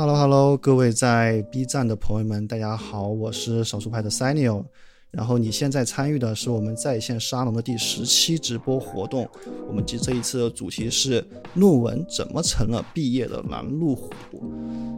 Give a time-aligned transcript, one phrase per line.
[0.00, 4.64] Hello Hello，各位在 B 站的朋友们，大家好，我是少数派的 Sanio。
[5.10, 9.28] 然后你现在参与的是我们在线沙龙的第十期直播活动。
[9.68, 14.10] 我们这这一次的主题是论文怎么成了毕业的拦路虎。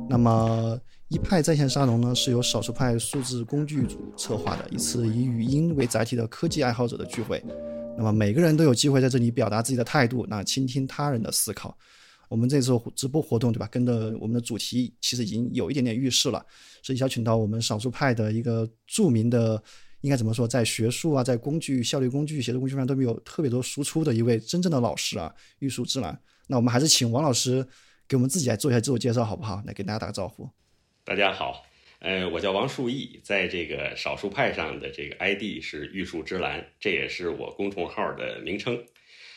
[0.09, 7.45] 那么一派在线沙龙呢，是由少数派数字工具组策划的一次以语音为载体的科技爱好者的聚会。
[7.99, 11.77] 那么每个人都有机会在这里表达自己的态度，那倾听他人的思考。
[12.33, 13.69] 我们这次直播活动，对吧？
[13.71, 16.43] 跟着我们的主题，其实已经有一点点预示了，
[16.83, 19.63] 是邀请到我们少数派的一个著名的，
[20.01, 26.19] 应该怎么说，在学术啊，在工具效率工具、写作工具上都没有特别多输出的一位真正的老师啊，玉树之兰。
[26.47, 27.63] 那我们还是请王老师
[28.09, 29.63] 给我们自己来做一下自我介绍，好不好？
[29.67, 30.49] 来给大家打个招呼。
[31.05, 31.63] 大家好，
[31.99, 38.83] 呃，我叫王树义，在这个少数派上的这个 ID 是玉树之兰，这也是我公众号的名称。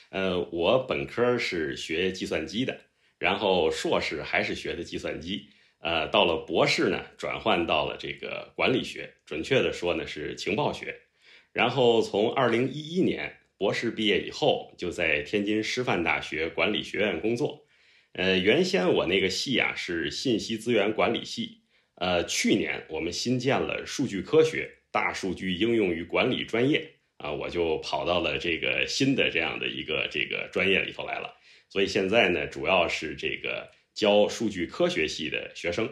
[0.09, 2.80] 呃，我本科是学计算机的，
[3.17, 10.95] 然后硕士还是学的计算机，呃，到了博士呢，转换到了这个管理学，准确的说呢是情报学。
[11.52, 17.66] 然后从二零一一年博士毕业以后，就在天津师范大学管理学院工作。
[18.14, 21.62] 呃，原先我那个系啊是信息资源管理系，
[21.95, 26.95] 呃，去年我们新建了数据科学、大数据应用与管理专业。
[27.26, 31.36] 啊，我就跑到了这个新的这样的一个这个专业里头来了，
[31.70, 35.90] 所以现在呢，主要是这个教数据科学系的学生，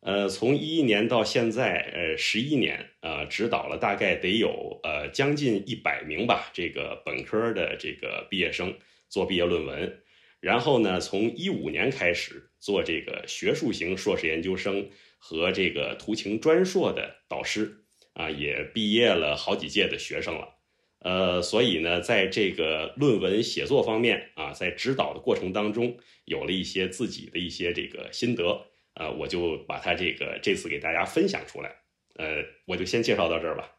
[0.00, 8.76] 呃，从一一年到现在，呃，十一年，呃，指导了大概得有呃将近一百名吧，这个本科的这个毕业生
[9.08, 10.02] 做毕业论文，
[10.40, 20.53] 然后呢，从一五年开始做这个学术型硕士研究生和这个图形专硕的导师，啊，也毕业了好几届的学生了。
[21.04, 28.42] 呃，所以呢，在这个论文写作方面啊，在指导的过程当中，有了一些自己的一些这个心得，
[28.94, 31.68] 呃，我就把它这个这次给大家分享出来。
[32.16, 33.70] 呃，我就先介绍到这儿吧。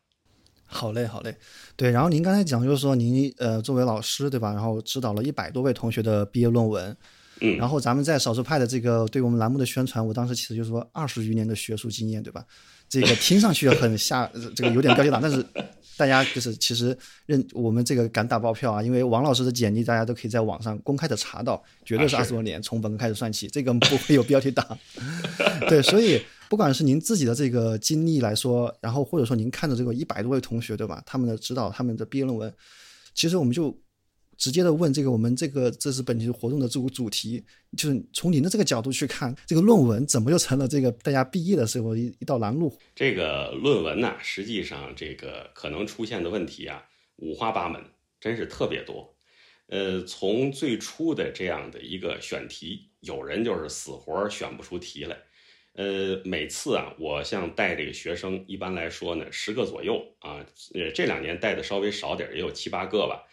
[0.68, 1.36] 好嘞，好嘞。
[1.76, 4.54] 对，然后您刚才讲就是说，您呃作为老师对吧？
[4.54, 6.96] 然后指导了一百多位同学的毕业论文。
[7.42, 7.58] 嗯。
[7.58, 12.46] 然后咱们在少数派的这个对我们栏目的宣传，我当时其实就是说二十余年的学术经验，对吧？
[12.88, 15.44] 这个听上去很下，这个有点标题党，但是。
[15.98, 24.78] 大家就是其实认我们这个敢打包票啊，因为王老师的简历大家都可以在网上公开的查到，绝对是二十多年从本科开始算起，这个不会有标题党。
[25.70, 32.54] 对，所以不管是您自己的这个经历来说，然后或者说您看着这个一百多位同学对吧，他们的指导他们的毕业论文，
[33.14, 33.76] 其实我们就。
[34.38, 37.44] 直接的问这个，我们这个这是本期活动的这个主题，
[37.78, 42.76] 就是从您的这个角度去看，这个论文怎么就成了这个大家毕业的时候一一道拦路？
[42.96, 46.84] 这个论文呢，实际上这个可能出现的问题啊，
[47.18, 47.82] 五花八门，
[48.20, 49.16] 真是特别多。
[49.68, 55.18] 呃，从最初的这样的一个选题，有人就是死活选不出题来。
[55.74, 63.25] 呃，每次啊，我像带这个学生，一般来说呢，十个左右啊，呃，这两年带的稍微少点，也有七八个吧。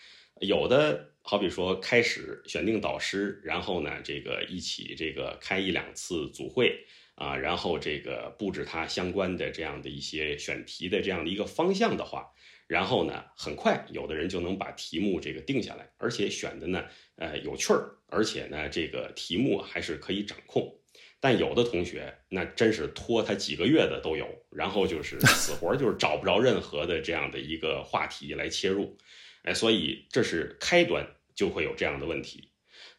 [0.43, 12.27] 有的好比说开始选定导师，然后呢，这个一起这个开一两次组会啊，然后这个布置他相关的这样的一些选题的这样的一个方向的话，
[12.67, 20.77] 然后呢，很快有的人就能把题目这个定下来，而且选的呢，呃，有趣儿，而且呢，这个题目还是可以掌控。
[21.21, 28.99] 但有的同学那真是拖他几个月的都有，然后就是死活就是找不着任何的这样的一个话题来切入。
[29.43, 32.51] 哎，所以这是开端就会有这样的问题，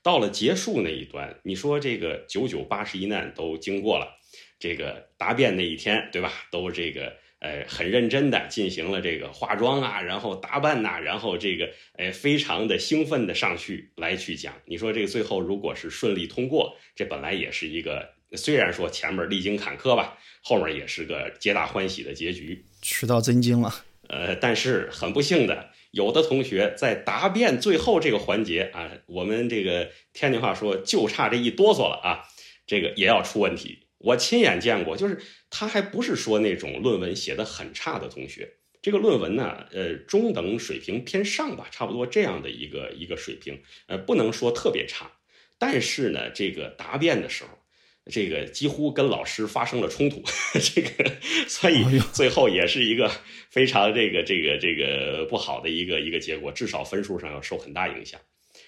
[0.02, 4.20] 到了结束那一端，你说这个九九八十一难都经过了，
[4.60, 6.32] 这个答辩那一天，对吧？
[6.52, 14.54] 都这个呃很认真的进行了这个化妆啊，然后打扮呐，然后这个哎非常的兴奋的上去来去讲。
[14.66, 23.74] 你说这个最后如果是顺利通过，这本来也是一个虽然说前面历经坎坷吧，后面也是个皆大欢喜的结局，取到真经了。
[24.10, 25.72] 呃，但是很不幸的。
[25.94, 32.26] 有的同学在答辩最后这个环节啊，我们这个天津话说就差这一哆嗦了啊，
[32.66, 33.86] 这个也要出问题。
[34.00, 45.12] 我亲眼见过，就是他还不是说那种论文写的很差的同学，这个论文呢，呃，中等水平偏上吧，差不多这样的一个一个水平，呃，不能说特别差，
[45.60, 47.63] 但是呢，这个答辩的时候。
[48.12, 50.22] 这个几乎跟老师发生了冲突，
[50.60, 51.12] 这个
[51.48, 53.10] 所以最后也是一个
[53.50, 58.20] 非常这个这个这个不好的一个一个结果，至少分数上要受很大影响，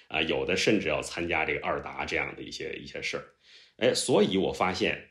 [0.08, 3.26] 啊，有的甚至要参加这个二答这样的一些一些事儿，
[3.76, 5.10] 哎，所以我发现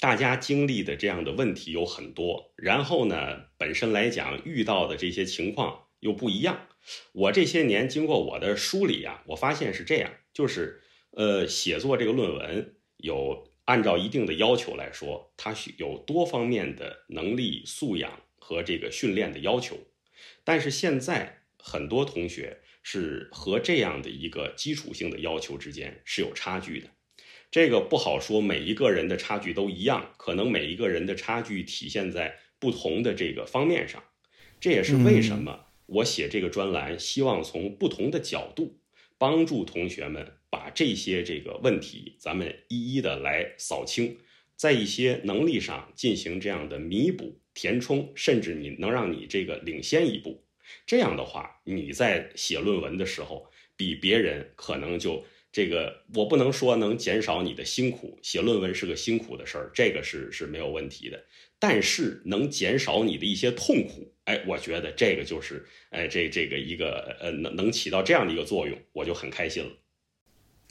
[0.00, 6.68] 大家经历的这样的问题有很多，然后呢，本身来讲遇到的这些情况又不一样。
[7.12, 10.80] 我这些年经过我的梳理啊，我发现是这样，就是
[11.10, 12.75] 呃，写作这个论文。
[12.98, 19.78] 有按照一定的要求来说，它需有多方面的能力素养和这个训练的要求。
[20.44, 26.88] 但是现在很多同学是和这样的一个基础性的要求之间是有差距的。
[27.50, 34.02] 这个不好说，每一个人的差距都一样，可能每一个人的差距体现在不同的这个方面上。
[34.60, 38.80] 这也是为什么我写这个专栏，希望从不同的角度
[39.18, 44.16] 帮助同学们把这些这个问题，咱们一一的来扫清，
[44.56, 50.42] 在一些能力上进行这样的弥补、填充，甚至你能让你这个领先一步。
[50.86, 55.22] 这样的话，你在写论文的时候，比别人可能就。
[55.52, 61.24] 这个我不能说能减少你的辛苦，写论文是个辛苦的事儿，这个是是没有问题的。
[61.58, 69.70] 但是能减少你的一些痛苦，哎，我觉得这个就是，哎，这这个一个呃能能起到这样的一个作用，我就很开心了。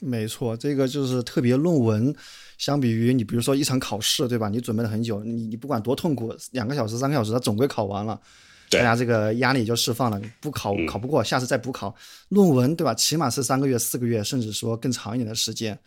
[0.00, 2.14] 没错，这个就是特别论文，
[2.58, 4.48] 相比于你比如说一场考试，对吧？
[4.48, 8.20] 你准备了很久，你你不管多痛苦，两个小时、三个小时，它总归考完了。
[8.68, 11.94] 大家这个压力就释放了，不考考不过，下次再补考。
[12.30, 12.92] 论文对吧？
[12.92, 15.78] 起码是三个月、四个月，甚至说更长一点的时间。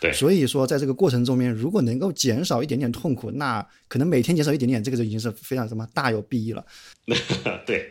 [0.00, 6.64] 对，所以说在这个过程中面，如果能够减少一点点痛苦，那可能每天减少一点点，这个就已经是非常什么大有裨益了。
[7.64, 7.90] 对。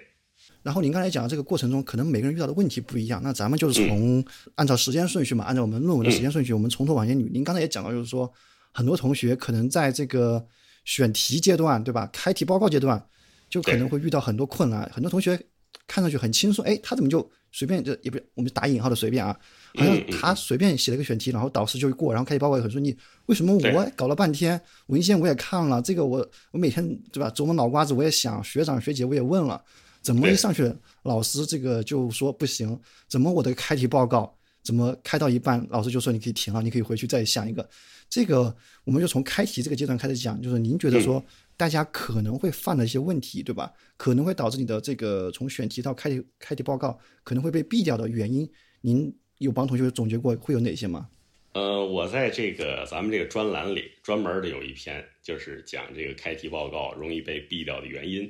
[0.63, 4.25] 然后您刚才讲的这个过程中，可能每个人遇到的问题不一样，那咱们就是从
[4.55, 7.29] 按照时间顺序嘛，按照我们论文的时间顺序，我们从头往前捋。
[7.31, 8.31] 您刚才也讲到，就是说
[8.71, 10.43] 很多同学可能在这个
[10.85, 12.09] 选题阶段，对吧？
[12.11, 13.05] 开题报告阶段。
[13.49, 15.39] 就可能会遇到很多困难，很多同学
[15.85, 19.37] 看上去很轻松，哎，他怎么就随便就也不我们打引号的随便啊，
[19.75, 22.97] 好像他随便写了个选题，然后导师就过，然后开题报告也很顺利。
[23.27, 29.63] 为什么我搞了半天文献我也看了，这个我我每天对吧琢磨脑瓜子我也想，学长学姐我也问了，
[30.03, 30.71] 怎么一上去
[31.03, 32.79] 老师这个就说不行？
[33.07, 37.67] 怎么我的开题报告怎么开到一半，老师就说你可以停了，你可以回去再想一个。
[38.09, 41.23] 这个我们就从开题这个阶段开始讲，就是您觉得说。
[41.55, 43.71] 大家可能会犯的一些问题，对吧？
[43.95, 48.49] 可能会导致你的这个从选题到开题开题报告可能会被毙掉的原因，
[48.81, 51.07] 您有帮同学总结过会有哪些吗？
[51.53, 58.29] 呃，我在这个咱们这个专栏里专门的有一篇，就是讲这个开题报告容易被毙掉的原因。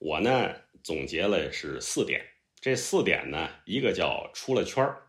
[0.00, 0.50] 我呢
[0.84, 2.22] 总结了是四点，
[2.60, 5.08] 这四点呢，一个叫出了圈儿，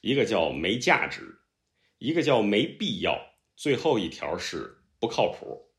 [0.00, 1.38] 一个叫没价值，
[1.98, 5.71] 一个叫没必要，最后一条是不靠谱。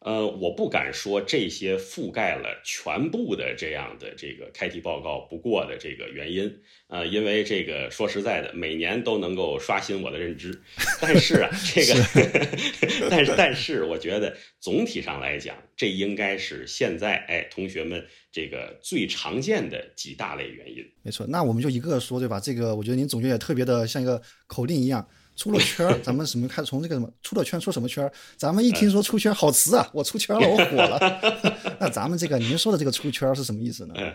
[0.00, 10.60] 呃，我不敢说这些覆盖了全部的这样的这个开题报告不过的这个原因，呃，因为这个说实在的，每年都能够刷新我的认知。
[11.00, 20.84] 但是啊，这个， 但是但是，我觉得总体上来讲，这应该是现在哎同学们这个最常见的几大类原因。
[21.02, 22.38] 没错，那我们就一个说，对吧？
[22.38, 25.06] 这个我觉得您总结也特别的像一个口令一样。
[25.36, 28.10] 出了圈儿，咱们什么开始从这个什么出了圈出什么圈儿？
[28.36, 30.98] 咱们一听说出圈好词啊，我出圈了，我火了。
[31.78, 33.94] 那咱们这个您说的这个出圈是什么意思呢？
[33.98, 34.12] 嗯，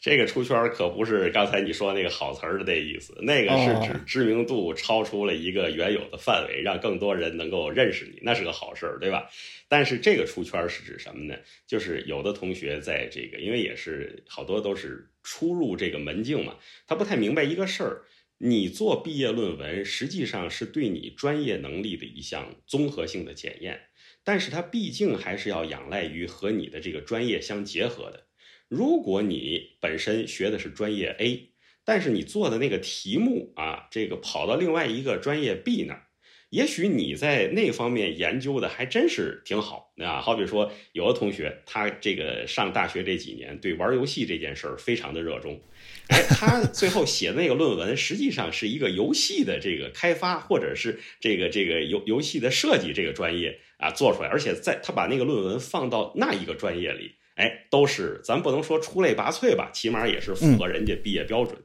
[0.00, 9.30] 这个出圈可不是刚才你说那个好词儿的那意思，那个是指知名度超出了一个原有的范围，让更多人能够认识你，那是个好事儿，对吧？
[9.68, 11.36] 但是这个出圈是指什么呢？
[11.68, 16.54] 就是有的同学在这个，因为也是好多都是初入这个门径嘛，
[16.88, 18.02] 他不太明白一个事儿。
[18.40, 23.80] 你做毕业论文，实际上是对你专业能力的一项综合性的检验，
[24.22, 28.28] 但是它毕竟还是要仰赖于和你的这个专业相结合的。
[28.68, 31.50] 如果你本身学的是专业 A，
[31.84, 36.04] 但是你做的那个题目啊，这个跑到另外一个专业 B 那儿。
[36.50, 45.60] 也许你在那方面研究的还真是挺好啊，好比说有的同学他这个上大学这几年对玩游戏这件事儿非常的热衷，
[46.08, 61.58] 哎，他最后写的那个论文实际上是一个游戏的这个开发或者是这个这个游游戏的设计这个专业啊做出来，而且在他把那个论文放到那一个专业里，哎，都是咱不能说出类拔萃吧，起码也是符合人家毕业标准。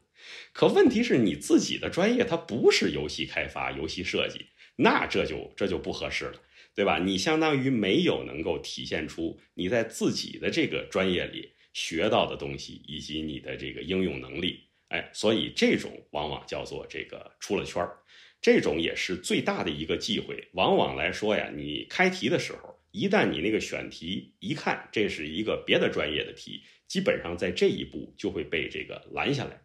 [0.52, 4.48] 可问题是你自己的专业它不是游戏开发、游戏设计。
[4.76, 6.34] 那这就这就不合适了，
[6.74, 6.98] 对吧？
[6.98, 17.98] 你相当于没有能够体现出你在自己的这个专业里学到的东西以及你的这个应用能力，哎，所以这种往往叫做这个出了圈儿，
[18.42, 20.48] 这种也是最大的一个忌讳。
[20.54, 29.62] 往往来说呀，你开题的时候，一旦你那个选题一看这是一个别的专业的题，基本上在这一步就会被这个拦下来。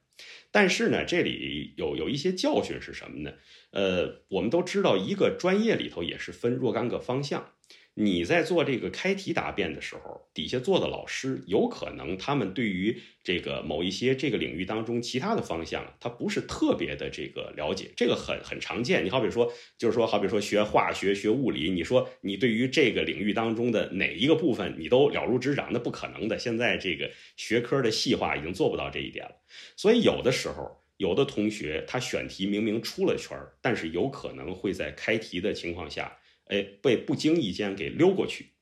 [0.50, 3.32] 但是呢，这里有有一些教训是什么呢？
[3.70, 7.52] 呃，我们都知道，一个专业里头也是分若干个方向。
[8.00, 19.04] 你在做这个开题答辩的时候，底下做的老师有可能他们对于这个某一些这个领域当中其他的方向，他不是特别的这个了解，这个很很常见。
[19.04, 26.38] 你好比说，就是说，好比说学化学、学物理，你说你对于这个领域当中的哪一个部分你都了如指掌，那不可能的。
[26.38, 29.32] 现在这个学科的细化已经做不到这一点了，
[29.74, 36.16] 所以有的时候，有的同学他选题明明出了圈儿，但是有可能会在开题的情况下。
[36.48, 38.52] 哎，被不经意间给溜过去，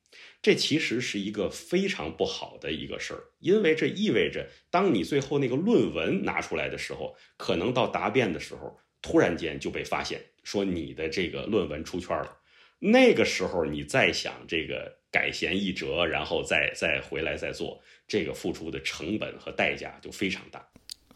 [0.43, 12.37] 这其实是一个非常不好的一个事儿，因为这意味着，当你最后那个论文拿出来的时候，可能到答辩的时候，突然间就被发现，说你的这个论文出圈了。
[12.79, 20.69] 那个时候你再想这个改弦易辙，然后再再回来再做，这个付出的成本和代价就非常大。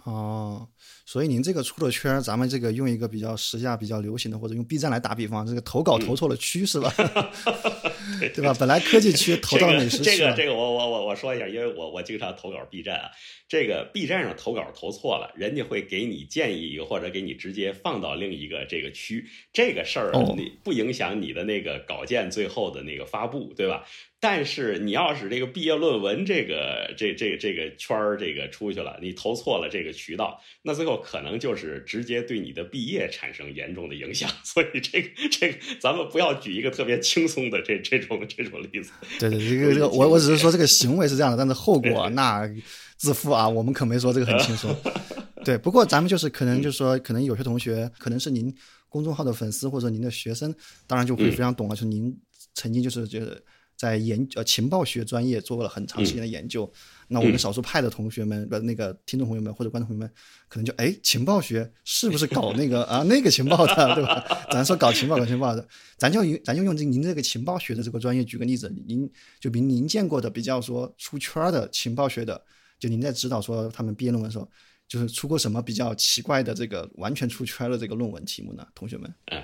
[0.04, 0.68] 哦，
[1.04, 6.92] 所以您这个出了圈，咱们这个用一个比较时下比较流行的，或者用 B 站来打比方，这个投稿投错了区是吧？
[8.34, 8.54] 对吧？
[8.58, 13.10] 本来科技区投到美食区这个这个我我我我说一下，因为我我经常投稿 B 站啊，
[13.48, 23.84] 这个 B 站上投稿投错了，人家会给你建议一个，或者给你直接放到另一个这个区，这个事儿你不影响你的那个稿件最后的那个发布，对吧？
[24.22, 34.28] 但是你要是这个毕业论文这个这这这个圈儿这个出去了，你投错了这个渠道，那最后可能就是直接对你的毕业产生严重的影响。
[34.44, 38.92] 所以这个这个咱们不要举一个特别轻松的这这种这种例子。
[39.18, 42.46] 对对， 这个这个我我只是说这个行为是这样的，但是后果那
[42.98, 44.76] 自负啊，我们可没说这个很轻松。
[45.46, 48.54] 对，不过咱们就是可能就是说，可能有些同学可能是您
[48.90, 50.54] 公众号的粉丝或者您的学生，
[50.86, 52.14] 当然就会非常懂了，就是您
[52.52, 53.42] 曾经就是觉得。
[53.80, 56.70] 在研呃情报学专业做了很长时间的研究，
[57.08, 60.10] 那我们少数派的同学们，不那个听众朋友们或者观众朋友们，
[60.48, 64.22] 可能就哎情报学是不是搞那个啊那个情报的对吧？
[64.52, 69.10] 咱说搞情报搞情报的，咱就咱就用这您这个情报学的这个专业举个例子，您
[69.40, 72.38] 就比您见过的比较说出圈的情报学的，
[72.78, 74.46] 就您在指导说他们毕业论文的时候，
[74.86, 78.66] 就是出过什么比较奇怪的这个完全出圈的这个论文题目呢？
[78.74, 79.10] 同学们？
[79.32, 79.42] 嗯。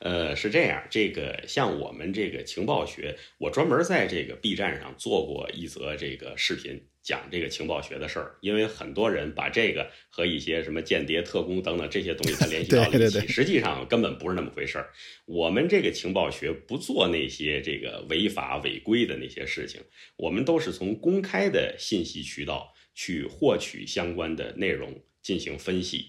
[0.00, 8.36] 呃，是这样，这个像我们这个情报学，我专门在这个 B 站上做过一则这个视频，讲这个情报学的事儿。
[8.40, 14.90] 因为很多人把这个和一些什么间谍、特工等等这些东西它联系到了一起，实际上根本不是那么回事儿。
[15.26, 19.80] 我们这个情报学不做那些这个违法违规的那些事情，
[20.16, 26.06] 我们都是从公开的信息渠道去获取相关的内容进行分析。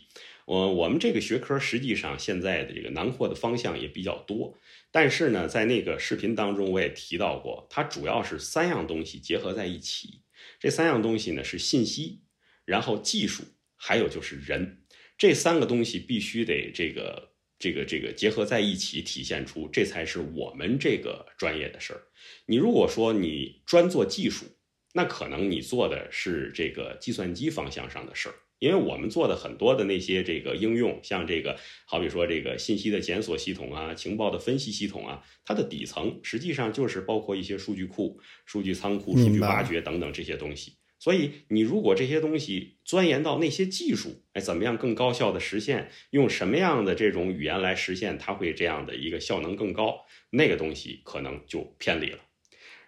[0.50, 4.58] 我我们这个学科实际上现在的这个囊括的方向也比较多，
[4.90, 10.24] 但是呢，在那个视频当中我也提到过，它主要是三样东西结合在一起。
[10.60, 12.24] 这三样东西呢是信息，
[12.66, 13.44] 然后技术，
[13.76, 14.82] 还有就是人，
[15.20, 22.02] 这三个东西必须得这个这个这个结合在一起，体现出这才是我们这个专业的事儿。
[22.48, 24.48] 你如果说你专做技术，
[24.94, 28.36] 那可能你做的是这个计算机方向上的事儿。
[28.60, 40.74] 因为我们做的很多的那些这个应用，像这个，好比说这个信息的检索系统啊，情报的分析系统啊，它的底层实际上就是包括一些数据库、数据仓库、数据挖掘等等这些东西。
[41.02, 45.90] 所以你如果这些东西钻研到那些技术，哎，怎么样更高效的实现？
[46.10, 48.18] 用什么样的这种语言来实现？
[48.18, 50.06] 它会这样的一个效能更高？
[50.32, 52.20] 那个东西可能就偏离了。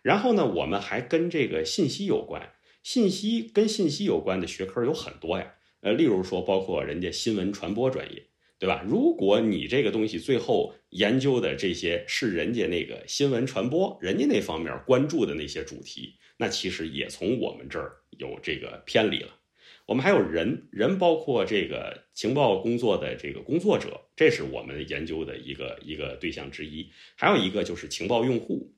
[0.02, 2.52] 然后呢，我们还跟这个信息有关，
[2.84, 5.54] 信息跟信息有关的学科有很多呀。
[5.82, 8.24] 呃，例如说，包括人家新闻传播专业，
[8.58, 8.86] 对吧？
[8.88, 19.36] 如果你这个东西最后研究的这些是人家那个新闻传播，人家那方面关注的那些主题，那其实也从我们这儿有这个偏离了。
[19.88, 26.92] 我们还有人，人包括这个情报工作的这个工作者，这是我们研究的一个一个对象之一。
[27.16, 28.74] 还有一个就是情报用户。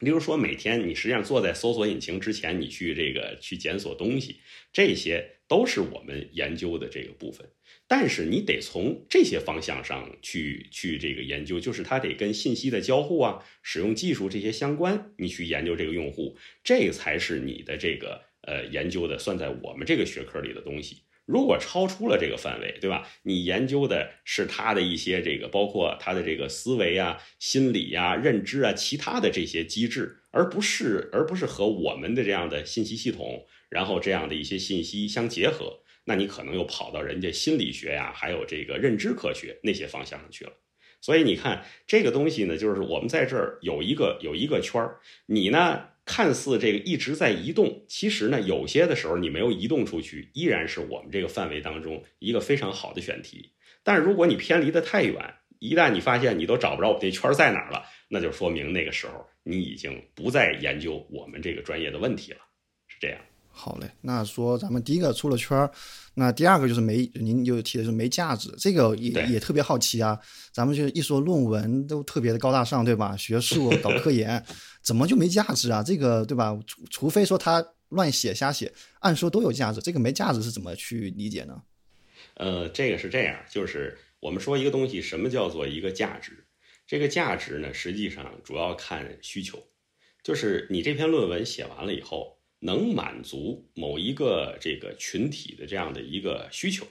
[0.00, 4.36] 例如说，每天你实际上坐在搜索引擎之前，你去这个去检索东西，
[4.72, 7.48] 这些都是我们研究的这个部分。
[7.86, 20.98] 但是你得从这些方向上去去这个研究，就是它得跟信息的交互啊、使用技术这些相关，你去研究这个用户，这才是你的这个呃研究的算在我们这个学科里的东西。
[21.24, 23.06] 如果超出了这个范围，对吧？
[23.22, 40.52] 你研究的是他的一些这个，包括他的这个思维啊、心理啊、认知啊，其他的这些机制，而不是而不是和我们的这样的信息系统，然后这样的一些信息相结合，那你可能又跑到人家心理学呀，还有这个认知科学那些方向上去了。
[41.00, 45.88] 所以你看这个东西呢，就是我们在这儿有一个有一个圈儿，你呢？
[46.10, 53.52] 看似这个一直在移动，其实呢，有些的时候你没有移动出去，依然是我们这个范围当中一个非常好的选题。
[53.82, 62.38] 但是如果你偏离的太远，一旦你发现你都找不着我这圈在哪儿了，那就说明那个时候你已经不再研究我们这个专业的问题了，
[62.86, 63.20] 是这样。
[63.60, 65.68] 好嘞，那说咱们第一个出了圈儿，
[66.14, 70.16] 那第二个就是没，您就提的是没价值，这个也也特别好奇啊。
[70.52, 73.16] 咱们就一说论文都特别的高大上，对吧？
[73.16, 74.40] 学术搞科研，
[74.80, 75.82] 怎么就没价值啊？
[75.82, 76.56] 这个对吧？
[76.68, 81.60] 除除非说他乱写瞎写，按说都有价值，这个没价值是怎么去理解呢？
[82.34, 86.46] 呃，这个是这样，就是我们说一个东西，什么叫做一个价值？
[86.86, 89.58] 这个价值呢，实际上主要看需求，
[90.22, 92.37] 就是你这篇论文写完了以后。
[92.60, 96.86] 能满足某一个这个群体的这样的一个需求，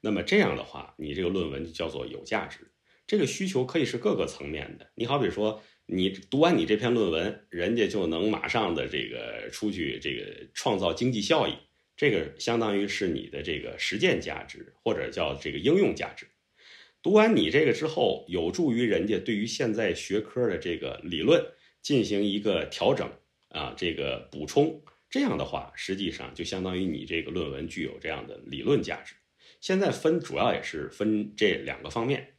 [0.00, 2.58] 那么这样的话，你这个论文就叫做有价值。
[3.06, 4.90] 这个需求可以是各个层面的。
[4.94, 11.52] 你好比说，你读完你这篇论文，人家就能马上的这个出去这个创造经济效益，
[11.96, 16.26] 这个相当于是你的这个实践价值或者叫这个应用价值。
[17.02, 21.44] 读完你这个之后，有助于人家对于现在学科的这个理论
[21.82, 23.10] 进行一个调整
[23.48, 24.82] 啊，这个补充。
[25.12, 29.14] 这样的话，实际上就相当于你这个论文具有这样的理论价值。
[29.60, 32.36] 现在分主要也是分这两个方面，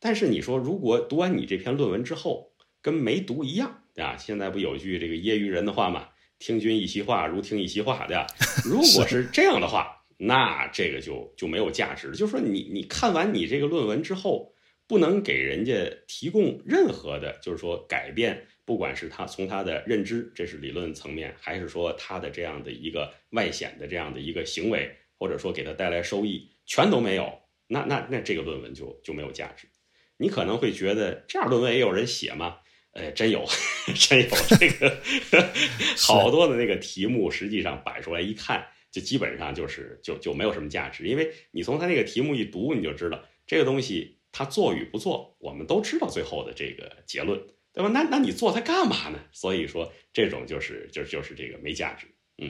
[0.00, 4.16] 但是你说如果读完你这篇论文之后跟没读一样，对吧？
[4.16, 6.08] 现在不有句这个业余人的话嘛
[6.40, 8.26] ，“听君一席话，如听一席话”，对吧？
[8.64, 12.12] 如果是这样的话，那这个就就没有价值。
[12.12, 14.54] 就是说，你你看完你这个论文之后，
[14.88, 15.74] 不能给人家
[16.08, 18.46] 提供任何的，就是说改变。
[18.64, 29.68] 不管是他从他的认知，这是理论层面，还是说他的这样的一个外显的这样的一个行为，或者说给他带来收益，全都没有，那那那这个论文就就没有价值。
[30.16, 32.58] 你可能会觉得这样论文也有人写吗？
[32.92, 33.44] 呃，真有，
[33.98, 34.28] 真有
[34.58, 35.02] 这个
[35.98, 47.44] 好多的那个题目，实际上摆出来一看，就基本上就是就就没有什么价值，因为你从他那个题目一读，你就知道这个东西他做与不做，我们都知道最后的这个结论。
[47.74, 47.90] 对吧？
[47.92, 49.18] 那那你做它干嘛呢？
[49.32, 52.06] 所以说，这种就是就就是这个没价值。
[52.38, 52.48] 嗯，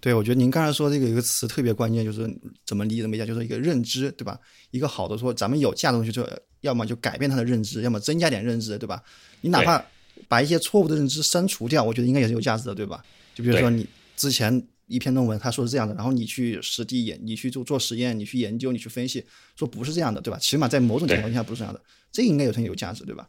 [0.00, 2.28] 对，我觉得您刚才说这个一个词特别关键，就是
[2.64, 4.38] 怎么理解没价，就是一个认知，对吧？
[4.70, 6.26] 一个好的说，咱们有价的东西，就
[6.62, 9.02] 要么就改变他的认知，要么增加点认知，对吧？
[9.42, 9.84] 你哪怕
[10.26, 13.04] 把一些错误的认知删除掉，我觉得应该也是有价值的，对吧？
[13.34, 19.22] 就比如说你之前一篇论文他说是这样的，然后你去实地研，你去做做实验，你去研究，你去分析，
[19.54, 20.38] 说不是这样的，对吧？
[20.38, 23.28] 起码在某种情况下不是这样的，这应该有很有价值，对吧？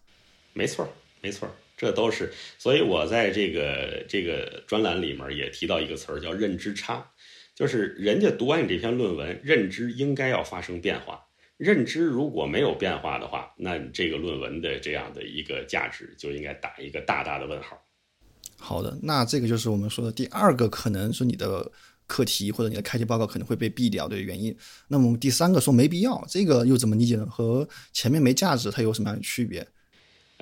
[0.54, 0.88] 没错。
[1.24, 7.10] 没错，这都是，所以我在这个这个专栏里面也提到一个词儿，叫认知差，
[7.56, 11.24] 就是人家读完你这篇论文，认知应该要发生变化，
[11.56, 17.82] 认知如果没有变化的话，那你这个论文的这样的一个价值就应该打一个大大的问号。
[18.58, 21.72] 好的，那这个就是我们说的第二个，可能是你的
[22.06, 24.54] 课题或者你的开题报告可能会被毙掉的原因。
[24.90, 27.26] 那么第三个说没必要，这个又怎么理解呢？
[27.26, 29.66] 和前面没价值它有什么样的区别？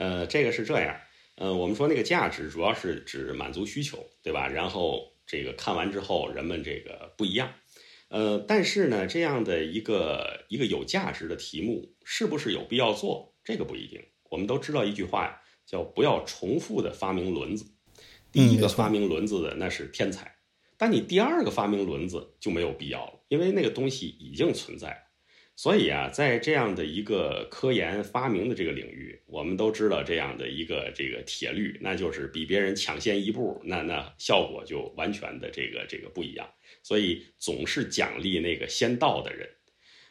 [0.02, 1.00] 呃，这个是这样，
[1.36, 4.48] 呃，我们说那个价值主要是指满足需求，对吧？
[4.48, 7.54] 然后这个看完之后，人们这个不一样，
[8.10, 13.36] 呃，但是呢，这样的一个一个有价值的题目，是不是有必要做？
[13.44, 14.04] 这个不一定。
[14.32, 17.64] 我们都知道一句话呀，叫不要重复的发明轮子。
[18.32, 20.36] 第一个发明轮子的那是天才，
[20.80, 25.11] 但你第二个发明轮子就没有必要了，因为那个东西已经存在。
[25.62, 36.50] 所以啊，在这样的一个科研发明的这个领域，我们都知道这样的一个这个铁律，那就是比别人抢先一步，那那效果就完全的这个这个不一样。
[36.82, 39.48] 所以总是奖励那个先到的人。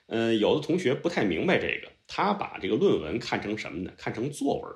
[0.06, 3.90] 嗯，有的同学不太明白这个，他把这个论文看成什么呢？
[3.98, 4.72] 看成作文。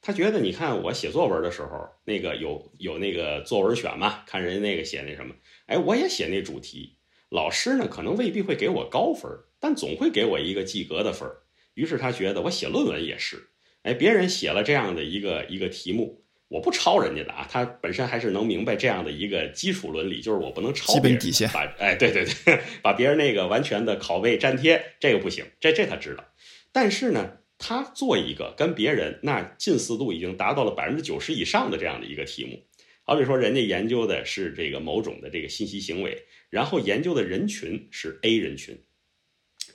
[0.00, 5.34] 他觉得，你看我写作文的时候，那个有有那个作文选嘛，看人家那个写那什么，
[5.66, 6.96] 哎，我也写那主题，
[7.28, 9.30] 老师呢可能未必会给我高分。
[9.64, 11.36] 但总会给我一个及格的分儿，
[11.72, 13.48] 于是他觉得我写论文也是，
[13.82, 26.22] 哎，别人写了这样的一个一个题目，我不抄人家的啊，他本身还是能明白这样的一个基础伦理，就是我不能抄别人，把哎，对对对，把别人那个完全的拷贝粘贴，这个不行，这这他知道。
[26.70, 32.62] 但是呢，他做一个跟别人那近似度已经达到了百分之九十以上的这样的一个题目，
[33.02, 38.78] 好比说人家研究的是这个某种的这个信息行为，然后研究的人群是 A 人群。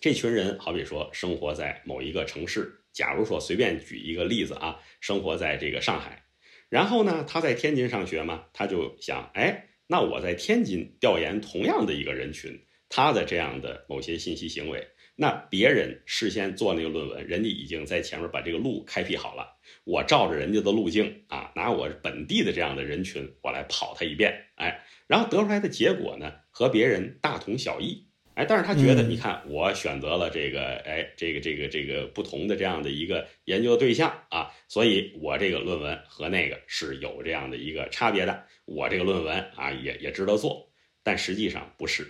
[0.01, 6.23] 这群人好比说生活在某一个城市，假如说随便举一个例子啊，生活在这个上海，
[6.69, 28.07] 然后呢他在天津上学嘛，他就想，哎，那我在天津调研同样的一个人群，他的这样的某些信息行为，那别人事先做那个论文，人家已经在前面把这个路开辟好了，我照着人家的路径啊，拿我本地的这样的人群，我来跑他一遍，哎，然后得出来的结果呢和别人大同小异。
[28.39, 40.71] 哎，但是他觉得，你看我选择了这个，哎，这个这个这个不同的这样的一个研究对象啊，所以我这个论文和那个是有这样的一个差别的，我这个论文啊也也值得做，
[41.03, 42.07] 但实际上不是。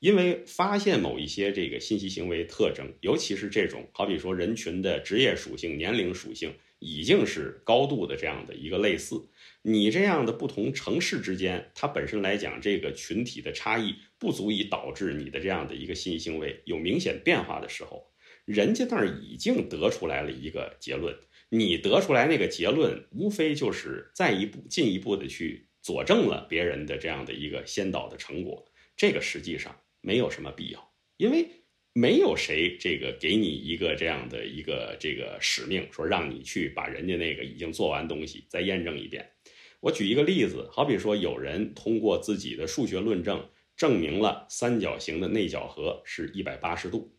[0.00, 9.14] 因为发现某一些这个信息行为特征，尤其是这种好比说人群的职业属性、年龄属性，已经是高度的这样的一个类似。
[9.62, 18.10] 你这样的不同城市之间，它本身来讲，这个群体的差异不足以导致你的这样的一个信息行为有明显变化的时候，
[18.44, 21.16] 人家那儿已经得出来了一个结论。
[21.50, 28.64] 你得出来那个结论，无非就是再一步进一步的去佐证了别人的这样的一个先导的成果。
[28.96, 29.74] 这个实际上。
[30.00, 31.44] 没有什么必要，因为
[31.92, 39.28] 没有谁这个给你一个这样的一个这个使命，说让你去把人家那个已经做完东西再验证一遍。
[39.80, 43.44] 我举一个例子，好比说有人通过自己的数学论证
[43.78, 47.14] 证明了三角形的内角和是一百八十度，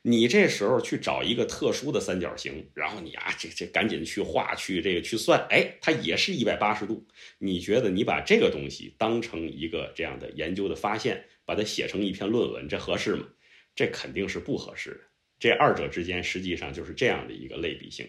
[0.00, 7.06] 你这时候去找一个特殊的三角形，然后你啊这这赶紧去画去这个去算，哎，它也是一百八十度。
[7.38, 11.26] 你觉得你把这个东西当成一个这样的研究的发现？
[11.46, 13.28] 把它写成一篇论文，这合适吗？
[13.74, 15.00] 这肯定是不合适的。
[15.38, 18.08] 这二者之间实际上就是这样的一个类比性。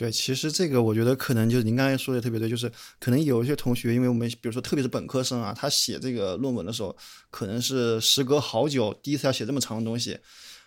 [0.00, 6.96] 对，其实这个我觉得可能就是您刚才说的特别对，就是可能有一些同学，因为我们比如说特别是本科生啊，他写这个论文的时候，
[7.30, 10.18] 可能是时隔好久第一次要写这么长的东西，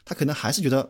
[0.06, 0.88] 他可能还是觉得。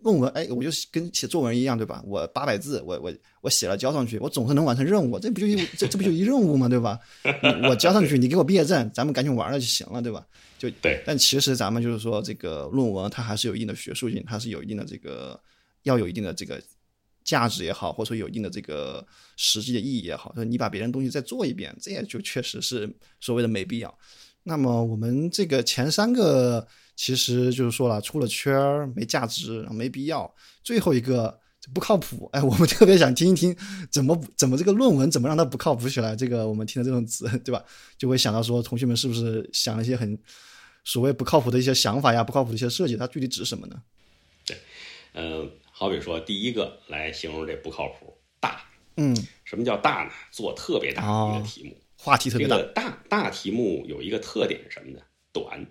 [0.00, 2.02] 论文，哎，我就跟写作文一样，对吧？
[2.06, 6.68] 我八百字，我我我写了交上去，我总是能完成任务，这不就一这这不就一任务嘛？
[6.68, 6.98] 对吧？
[7.70, 10.22] 我交上去，你给我毕业证，咱们赶紧玩了就行了，对吧？
[10.58, 11.02] 就对。
[11.06, 15.40] 但其实咱们就是说，这个论文它还是有一定的学术性，它是有一定的这个
[15.84, 16.60] 要有一定的这个
[17.24, 19.04] 价值也好，或者说有一定的这个
[19.36, 23.98] 实际的意义也好，说你把别人东西再做一遍，这也就确实是所谓的没必要。
[24.44, 26.68] 那么我们这个前三个。
[26.96, 30.32] 其实就是说了，出了圈儿没价值，没必要。
[30.62, 31.40] 最后一个
[31.74, 33.52] 不靠谱，哎，我们特别想听一听
[33.90, 36.14] 怎么怎么这个论文怎么让它不靠谱起来。
[36.14, 37.60] 这个我们听的这种词，对吧？
[37.98, 40.16] 就会想到说，同学们是不是想了一些很
[40.84, 42.96] 所谓不靠谱的一些想法呀，不靠谱的一些设计？
[42.96, 43.82] 它具体指什么呢？
[44.46, 44.56] 对，
[45.14, 48.64] 嗯，好比说第一个来形容这不靠谱，大，
[48.96, 50.12] 嗯，什么叫大呢？
[50.30, 52.62] 做特别大的一个题目，话题特别大。
[52.72, 55.00] 大大题目有一个特点是什么呢？
[55.32, 55.66] 短。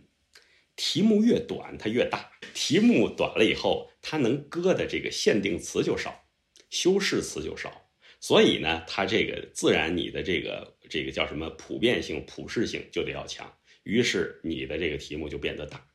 [0.76, 2.32] 题目越短，它越大。
[2.54, 6.26] 题目短了以后，它能搁的这个限定词就少，
[6.70, 7.89] 修饰词就少。
[8.20, 13.50] 所以呢，它这个自然你的这个这个叫什么普遍性、普适性就得要强。
[13.84, 15.86] 于是你的这个题目就变得大。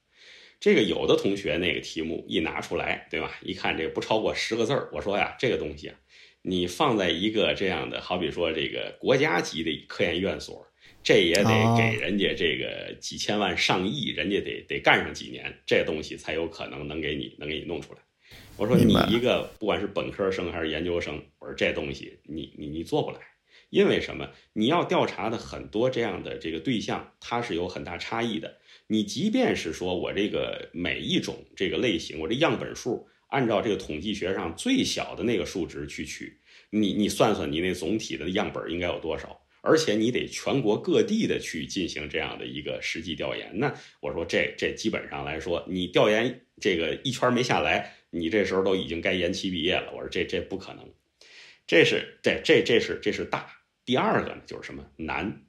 [0.60, 3.38] 这个有的同学那个题目一拿出来，对吧？
[3.42, 5.96] 一看这个不超过十个字儿，我说呀，这个东西啊，
[6.42, 10.64] 你放在一个这样的，好比说这个国家级的科研院所。
[11.00, 18.00] 这也得给人家这个几千万上亿，人家得得干上几年，这东西才有可能能给你能给你弄出来。
[18.56, 23.20] 我说你一个不管是本科生还是研究生，我说这东西你你你做不来，
[23.70, 24.28] 因为什么？
[24.52, 28.57] 你要调查的很多这样的这个对象，它是有很大差异的。
[28.88, 39.40] 你即便是说我这个每一种这个类型，我这样本数按照这个统计学上最小的那个数值去取，你你算算你那总体的样本应该有多少？
[39.60, 49.92] 而且你得全国各地的去进行这样的一个实际调研，那我说这这基本上来说，你调研这个一圈没下来，你这时候都已经该延期毕业了。
[49.94, 50.88] 我说这这不可能，
[51.66, 53.52] 这是这这这是这是大。
[53.84, 55.42] 第二个呢就是什么难，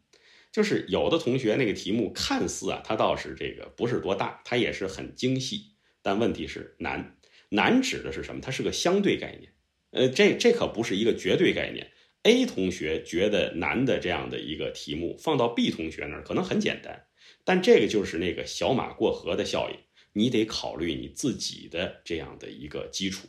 [0.52, 7.16] 就是有的同学那个题目看似啊，它倒是这个不是多大，它也是很精细，但问题是难。
[7.50, 8.42] 难指的是什么？
[8.42, 9.52] 它是个相对概念，
[9.92, 11.92] 呃，这这可不是一个绝对概念。
[12.24, 17.08] A 同学觉得难的这样的一个题目，放到 B 同学那儿可能很简单，
[17.44, 19.78] 但这个就是那个小马过河的效应。
[20.14, 23.28] 你得考虑你自己的这样的一个基础。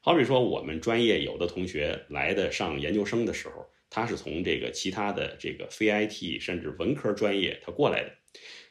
[0.00, 8.12] 好比说，我们专业有的同学来的上研究生的时候，他是从这个其他的这个非 IT 甚至文科专业他过来的，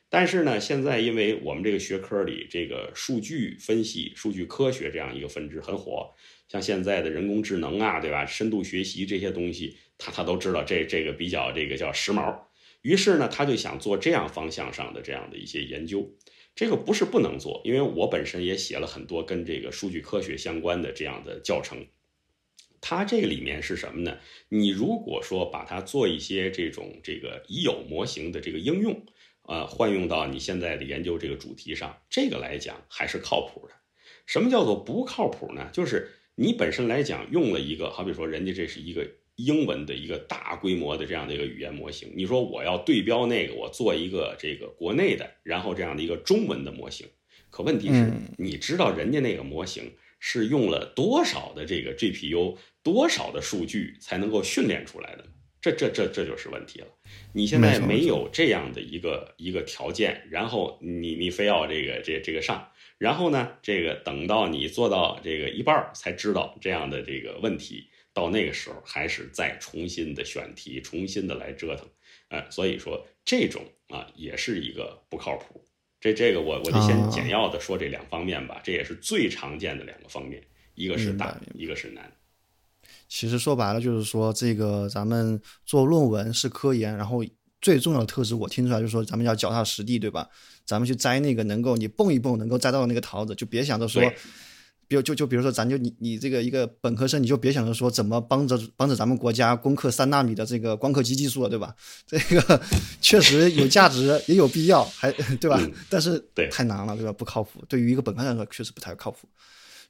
[0.10, 6.16] 但是呢，现在因为我们这个学科里这个数据分析、数据科学这样一个分支很火。
[6.48, 8.26] 像现在的人工智能啊，对吧？
[8.26, 12.36] 深度学习这些东西，他他都知道，这这个比较这个叫时髦。
[12.82, 16.12] 于是呢，他就想做这样方向上的这样的一些研究。
[16.56, 21.86] 这个不是不能做，因为我本身也写了很多跟这个数据科学相关的这样的教程。
[22.82, 24.18] 它这个里面是什么呢？
[24.50, 29.06] 你如果说把它做一些这种这个已有模型的这个应用，
[29.44, 33.74] 呃，换用到你现在的研究这个主题上，这个来讲还是靠谱的。
[34.26, 35.70] 什么叫做不靠谱呢？
[35.74, 36.12] 就是。
[36.42, 42.14] 你本身来讲用了一个，好比说人家这是一个英文的一个大规模的这样的一个语言模型。
[42.16, 47.06] 你说我要对标那个，我做一个这个国内的，然后这样的一个中文的模型。
[47.50, 55.26] 可问题是，你知道人家那个模型是用了多少的这个 GPU，多少的数据才能够训练出来的？
[55.62, 56.88] 这这这这就是问题了。
[57.34, 71.86] 你现在没有这样的一个一个条件，然后你你非要这个这这个上，然后呢，这个等到你做到这个一半才知道这样的这个问题，到那个时候还是再重新的选题，重新的来折腾。
[72.30, 75.66] 呃，所以说这种啊也是一个不靠谱。
[76.00, 80.42] 这这个我我就先简要的说这两方面吧，这也是最常见的两个方面，
[80.76, 82.10] 一个是大，一个是难。
[83.08, 87.24] 其实说白了就是说，这个咱们做论文是科研，然后
[87.60, 90.30] 最重要的特质我听出来就是说，咱们要脚踏实地，对吧？
[90.66, 94.02] 咱们去摘那个能够你蹦一蹦能够摘到的那个桃子，就别想着说，
[94.90, 101.76] 比如就就比如说咱就你你这个一个本科生，你就别想着说怎么帮着帮着咱们国家攻克三纳米的这个光刻机技术了，对吧？
[102.08, 102.60] 这个
[103.00, 105.62] 确实有价值，也有必要，还对吧？
[105.90, 106.20] 但是
[106.52, 107.14] 太难了，对吧？
[107.14, 109.28] 不靠谱，对于一个本科生来说确实不太靠谱。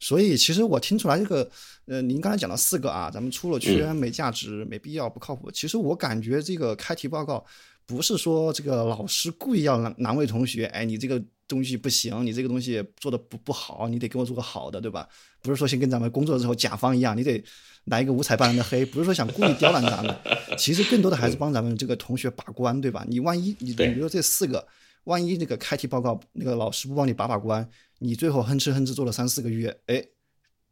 [0.02, 1.50] 所以其实我听出来这个，
[1.86, 5.50] 呃，您刚才讲了四个啊，咱们出了圈，没价值，没必要，不靠谱。
[5.50, 7.46] 其实我感觉这个开题报告
[7.90, 15.10] 不是说这个老师故意要难难为同学，哎，你这个东西不行，你这个东西做的不不好，你得给我做个好的，对吧？
[15.42, 17.44] 不是说先跟咱们工作的时候甲方一样，你得
[17.86, 20.16] 来一个五彩斑斓的黑，不是说想故意刁难咱们，
[20.56, 23.04] 其实更多的还是帮咱们这个同学把关，对吧？
[23.10, 24.64] 你万一你比如说这四个，
[25.06, 27.68] 万一那个开题报告那个老师不帮你把把关。
[27.98, 30.06] 你最后哼哧哼哧做了三四个月，哎，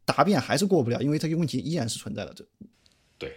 [0.04, 2.32] 答辩还是过不了，因为这个问题依然是存在的。
[2.32, 2.46] 这，
[3.18, 3.32] 对，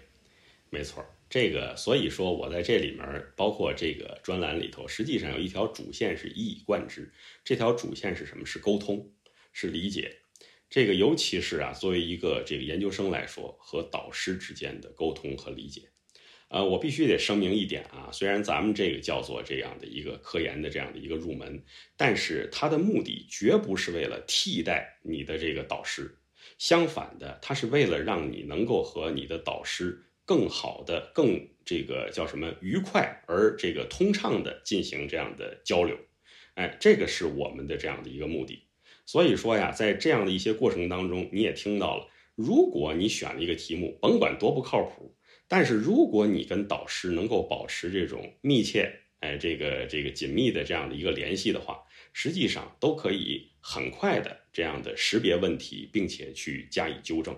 [0.69, 7.09] 没错，这个所以说我在这里面，包括这个专栏里头，实际上有一条主线是一以贯之。
[7.45, 8.45] 这条主线是什么？
[8.45, 9.09] 是沟通，
[9.53, 10.13] 是理解。
[10.69, 15.83] 这个尤其是啊，作为一个这个研究生来说，和导师之间的沟通和理解。
[16.49, 21.63] 呃，我必须得声明一点啊，虽然咱们这个叫做这样的一个科研的这样的一个入门，
[21.95, 26.13] 但是它的目的绝不是为了替代你的这个导师，
[26.57, 35.97] 相反的，它是为了让你能够和你的导师更好的、更这个叫什么愉快而这个通畅的进行这样的交流，
[36.55, 38.63] 哎，这个是我们的这样的一个目的。
[39.05, 45.15] 所以说呀，在这样的一些过程当中，你也听到了，如果你选了一个题目，甭管多不靠谱。
[45.47, 57.37] 但是如果你跟导师能够保持这种密切，哎，这个这个紧密的这样的一个联系的话，实际上都可以很快的这样的识别问题，并且去加以纠正，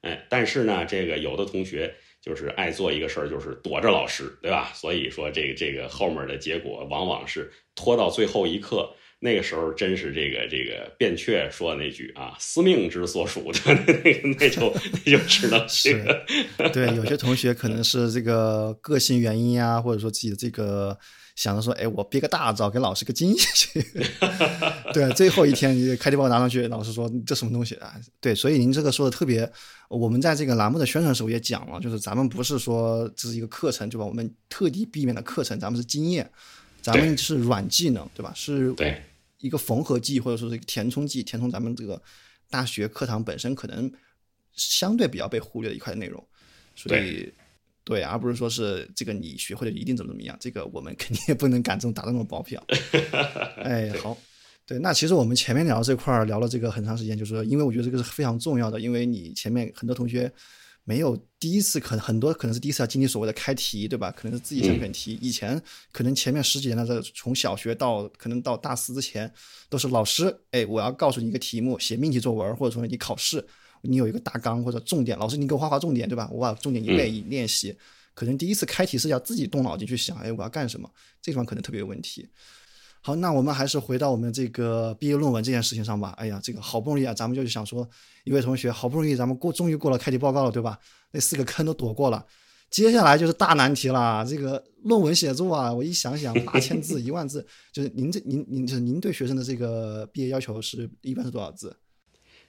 [0.00, 4.70] 哎，但是呢，这个有的同学就是爱做一个事儿，就是躲着老师，对吧？
[4.74, 8.88] 所以说这个这个后面的结果往往是拖到最后一刻。
[9.24, 16.04] 那个时候真是这个这个扁鹊说的那句啊，司命之所属的那个那就那就只能是
[16.74, 16.92] 对。
[16.96, 20.98] 有些同学可能是这个个性原因啊，或者说自己的这个
[21.34, 23.80] 想着说，哎，我憋个大招给老师个惊喜。
[24.92, 27.94] 对，最后一天你开题报告拿上去，老师说这什么东西啊？
[28.20, 29.50] 对，所以您这个说的特别。
[29.88, 34.04] 我们在这个栏目的宣传时候也讲了，就是咱们不是说这是一个课程，对吧？
[34.04, 36.30] 我们特地避免的课程，咱们是经验，
[36.80, 38.32] 咱们是软技能，对吧？
[38.34, 38.72] 是。
[38.72, 39.02] 对。
[39.38, 42.00] 一个缝合剂，或者说是一个填充剂，填充咱们这个
[42.48, 43.90] 大学课堂本身可能
[44.54, 46.24] 相对比较被忽略的一块内容，
[46.76, 47.28] 所以
[47.84, 52.62] 对，而不是说是这个你学会了一定怎么怎么样，这个我们肯定也不能敢这种打这种包票。
[53.62, 54.16] 哎，好，
[54.66, 60.32] 对，那其实我们前面聊这块聊了这个很长时间，就是说，因为我觉得这个是非常重要的，因为你前面很多同学。
[60.84, 64.10] 没有第一次，可能很多可能是第一次要经历所谓的开题，对吧？
[64.10, 65.16] 可能是自己想选题。
[65.22, 69.32] 以前可能前面十几年的这从小学到可能到大四之前，
[69.68, 73.46] 都是老师，哎，我要告诉你一个题目，写命题作文，或者说你考试，
[73.82, 76.28] 你有一个大纲或者重点，老师你给我画画重点，对吧？
[76.32, 77.76] 我把重点一背一练习。
[78.14, 80.90] 可能第一次开题是要自己动脑筋去想，哎，我要干什么？
[81.20, 82.28] 这地方可能特别有问题。
[83.00, 86.10] 好，那我们还是回到我们这个毕业论文这件事情上吧。
[86.18, 87.88] 哎呀，这个好不容易啊，咱们就是想说，
[88.24, 90.78] 一位同学好不容易咱们过，终于过了开题报告了，对吧？
[91.10, 92.24] 那四个坑都躲过了，
[92.70, 94.24] 接下来就是大难题了。
[94.24, 101.74] 这个论文写作啊，我一想想，八千字、 一万字，就是您这您您就是您对学生的这个毕业要求是一般是多少字？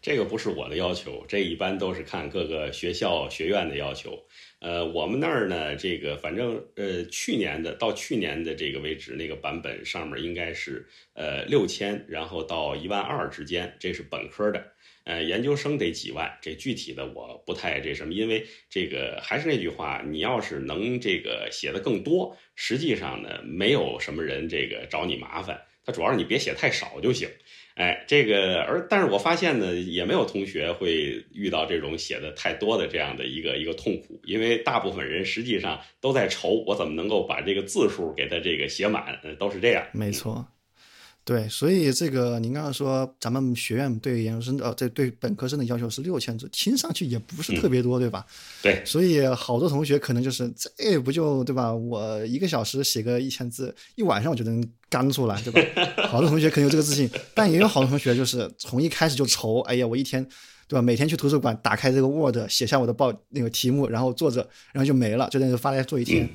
[0.04, 4.22] 这个不是我的要求，这一般都是看各个学校学院的要求。
[4.60, 14.74] 呃，我们那儿呢，这个反正呃，去年的到去年的这个为止，那个版本上面应该是呃六千，然后到一万二之间，这是本科的。
[15.06, 25.62] 呃，研究生得几万，这具体的我不太这什么，因为这个还是那句话，你要是能这个写的更多，实际上呢，没有什么人这个找你麻烦。
[25.86, 27.30] 它主要是你别写太少就行。
[27.76, 39.84] 哎，这个而但是我发现呢，也没有同学会遇到这种写的太多的这样的一个一个痛苦，因为大部分人实际上都在愁我怎么能够把这个字数给他这个写满，都是这样。
[39.92, 40.46] 没错。
[41.26, 48.26] 对，所以这个您刚刚说咱们学院对研究生呃，这对本科生的要求是六千字，听上去也不是特别多，对吧？
[48.62, 51.74] 对，所以好多同学可能就是这不就对吧？
[51.74, 55.94] 我一个小时写个一千字，一晚上我就能干出来，对吧？
[56.12, 60.22] 好多同学可能有这个自信，但也有好多同学就是从一开始就愁，哎呀，我一天
[60.68, 60.82] 对吧？
[60.82, 66.30] 每天去图书馆打开这个 Word，写下我的报那个题目，然后坐着，然后就没了，就在那发呆做一天。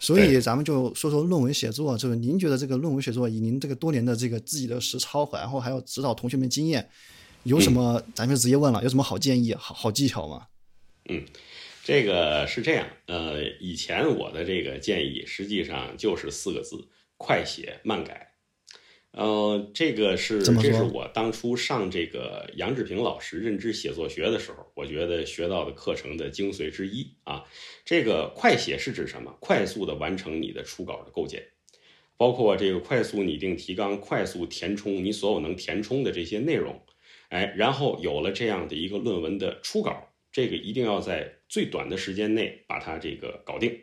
[0.00, 6.88] 所以咱们就说说论文写作，就是您觉得这个论文写作以您这个多年的这个自己的实操，然后还有指导同学们经验，
[7.42, 8.02] 有什么？
[8.14, 10.46] 咱就直接问了，有什么好建议、好好技巧吗？
[11.10, 11.22] 嗯，
[11.84, 18.29] 这个是这样，呃，以前我的这个建议实际上就是四个字：快写慢改。
[19.12, 27.44] 呃，这个是这是我当初上这个杨志平老师认知写作学的时候，我觉得学到的课程的精髓之一啊。
[27.84, 29.36] 这个快写是指什么？
[29.40, 31.42] 快速的完成你的初稿的构建，
[32.16, 36.80] 包括这个快速拟定提纲，快速填充你所有能填充的这些内容。
[37.30, 43.76] 哎，然后有了这样的一个论文的初稿，这个一定要在最短的时间内把它这个搞定。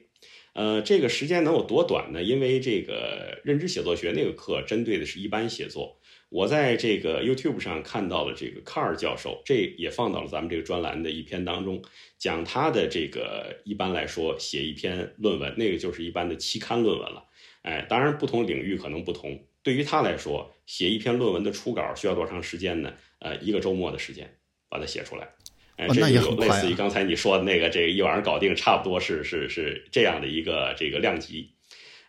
[0.57, 2.23] 呃，这个时间能有多短呢？
[2.23, 5.99] 因为这个认知写作学那个课针对的是一般写作。
[6.29, 11.79] 我在这个 YouTube 上看到了这个卡尔教授，这也放到了咱们这个专栏的一篇当中，
[12.17, 17.23] 讲他的这个一般来说写一篇论文，那个就是一般的期刊论文了。
[17.61, 19.39] 哎，当然不同领域可能不同。
[19.61, 22.91] 对于他来说，写一篇论文的初稿需要多长时间呢？
[23.19, 24.39] 呃，一个周末的时间
[24.69, 25.29] 把它写出来。
[25.77, 31.51] 哎，这就类似于刚才你说的那个，这个一晚上搞定，差不多是是是这样的一个这个量级。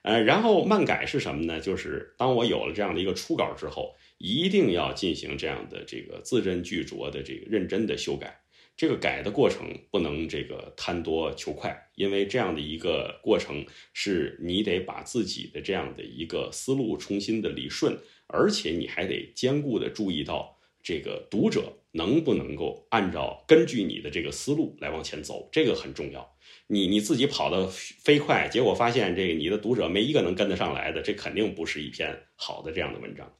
[0.00, 1.60] 呃，然后漫改是什么呢？
[1.60, 8.40] 就是当我有了这样的一个初稿之后，一定要进行这样的这个字斟句酌的这个认真的修改。
[8.74, 20.54] 这个改的过程不能这个贪多求快，因为这样的一个过程是你得把自己的这样的一个思路重新的理顺，而且你还得兼顾的注意到。
[20.80, 26.36] 这个读者能不能够按照根据你的这个思路来往前走，这个很重要。
[26.68, 33.34] 你你自己跑得飞快，结果发现这个你的读者没一个能跟得上来的，这肯定不是一篇好的这样的文章。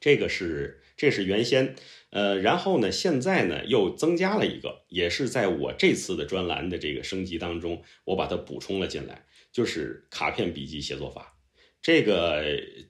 [0.00, 1.76] 这个是这是原先，
[2.10, 11.31] 呃，然后呢，现在呢又增加了一个，也是在我这次的专栏的这个升级当中，我把它补充了进来，就是卡片笔记写作法。
[11.82, 12.44] 这个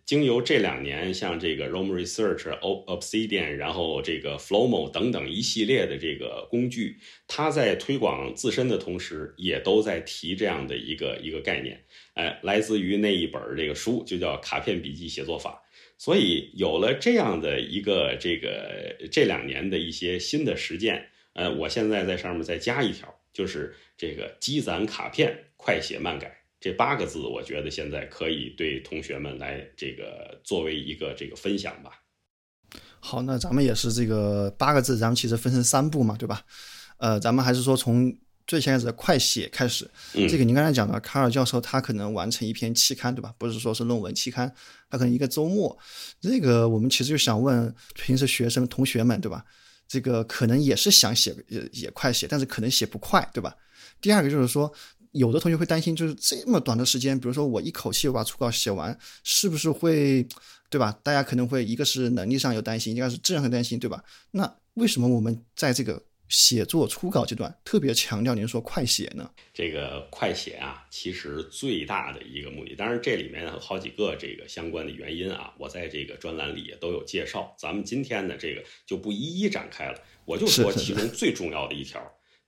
[0.05, 11.83] 经由这两年，像这个 Rome Research、Obsidian，然后这个 Flowmo 等等一系列的这个工具，它在推广自身的同时，也都在提这样的一个一个概念。
[12.12, 15.62] 哎，来自于那一本这个书，就叫《卡片笔记写作法》。
[15.96, 26.41] 所以有了这样的一个这个这两年的一些新的实践，呃，我现在在上面再加一条，就是这个积攒卡片，快写慢改。
[26.62, 31.90] 这八个字，我觉得现在可以对同学们来这个作为一个这个分享吧。
[33.01, 36.40] 好，那咱们也是这个八个字，咱们其实分成三步嘛，对吧？
[36.98, 39.90] 呃，咱们还是说从最先开始的快写开始。
[40.12, 43.35] 这个您刚才讲的卡尔教授，他可能完成一篇期刊，对吧？
[43.37, 44.55] 不是说是论文期刊，
[44.88, 45.77] 他可能一个周末。
[46.20, 49.44] 这个我们其实就想问平时学生同学们，对吧？
[49.88, 53.53] 这个可能也是想写也也快写，但是可能写不快，对吧？
[54.01, 54.72] 第二个就是说。
[55.12, 60.27] 有的同学会担心，就是这么短的时间，比如说我一口气把初稿写完，是不是会，
[60.68, 60.98] 对吧？
[61.03, 64.03] 大家可能会一个是能力上有担心，一个是质量上担心，对吧？
[64.31, 69.31] 那为什么我们在这个写作初稿阶段特别强调您说快写呢？
[69.53, 82.01] 这个快写啊，其实最大的一个目的，当然这里面好几个这个相关的原因啊，我在这个专栏里也都有介绍，咱们今天呢这个就不一一展开了，我就说其中最重要的一条。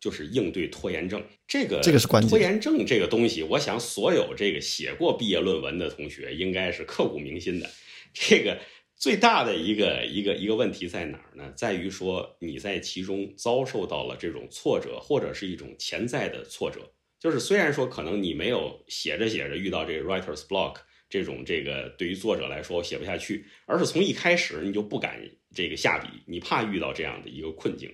[0.04, 2.28] 就是应对拖延症，这个这个是关键。
[2.28, 7.66] 拖延症这个东西，我想所有这个写过毕业论文的同学应该是刻骨铭心的。
[8.12, 8.60] 这个
[8.94, 11.50] 最大的一个一个一个问题在哪儿呢？
[11.56, 16.92] 在于说你在其中遭受到了这种挫折，或者是一种潜在的挫折。
[17.18, 20.74] 就是虽然说可能你没有写着写着遇到这个 writer's block
[21.08, 25.18] 这种这个对于作者来说写不下去，而是从一开始你就不敢
[25.54, 27.90] 这个下笔，你怕遇到这样的一个困境。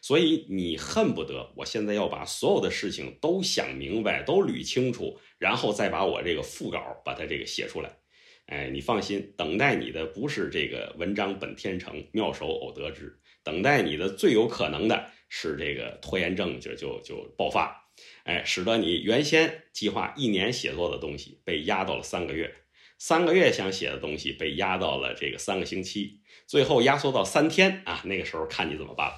[0.00, 7.96] 所以你恨不得我现在要把所有的事情都想明白，都捋清楚，然后再把我这个副稿把它这个写出来。
[8.46, 17.88] 哎，你放心，等待你的不是这个文章本天成，妙手偶得之，等待你的最有可能的是这个拖延症就就就爆发，
[18.24, 22.54] 哎，使得你原先计划一年写作的东西被压到了三个月。
[22.98, 29.10] 三个月想写的东西被压到了这个三个星期，最后压缩到三天啊，那个时候看你怎么办。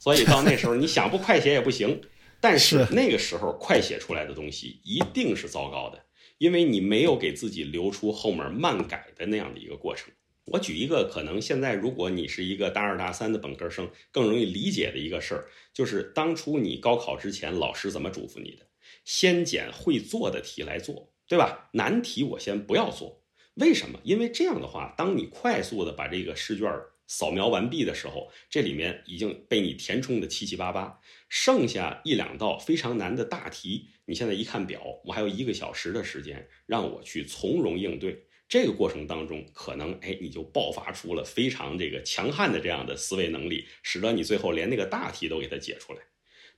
[0.00, 2.00] 所以到那时候你想不快写也不行，
[2.40, 6.02] 但是那个时候快写出来的东西一定是糟糕的，
[6.38, 10.10] 因为你没有给自己留出后面慢改的那样的一个过程。
[10.46, 18.66] 我举一个可能现在如果你是一个大二大三的本科生更容易理解的一个事儿，就是当初你高考之前老师怎么嘱咐你的？
[19.04, 21.68] 先捡会做的题来做，对吧？
[21.74, 23.22] 难题我先不要做，
[23.54, 24.00] 为什么？
[24.02, 26.68] 因为这样的话，当你快速的把这个试卷
[27.10, 38.26] 扫描完毕的时候，这里面已经被你填充的七七八八，剩下一两道非常难的大题，你现在一看表，我还有一个小时的时间，让我去从容应对。
[38.48, 45.98] 这个过程当中，可能哎，你就爆发出了非常这个强悍的这样的思维能力，使得你最后连那个大题都给它解出来。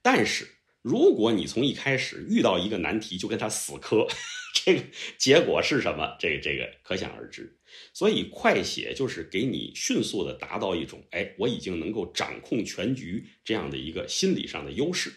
[0.03, 0.47] 但是，
[0.83, 4.07] 如果你从一开始遇到一个难题就跟他死磕，
[4.53, 4.83] 这个
[5.17, 6.15] 结果是什么？
[6.19, 7.59] 这个这个可想而知。
[7.93, 15.13] 所以，快写就是给你迅速的达到一种哎，我已经能够掌控全局这样的一个心理上的优势。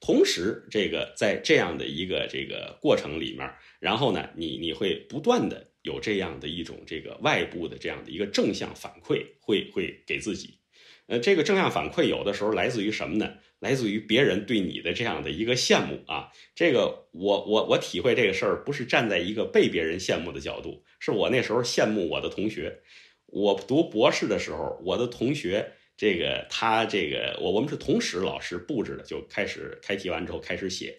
[0.00, 5.72] 同时，这个在这样的一个这个过程里面，然后呢，你你会不断的。
[5.86, 10.58] 有这样的一种这个外部的这样的一个正向反馈，会会给自己，
[11.06, 13.34] 呃，这个正向反馈有的时候来自于什么呢？
[13.60, 16.30] 来自于别人对你的这样的一个羡慕啊。
[16.54, 22.80] 这个我我我体会这个事儿，不是站在一个被别人羡慕的角度，是我那时候羡慕我的同学。
[23.26, 30.96] 我读博士的时候，我的同学这个他这个我我们是同时老师布置的，就开始开题完之后开始写，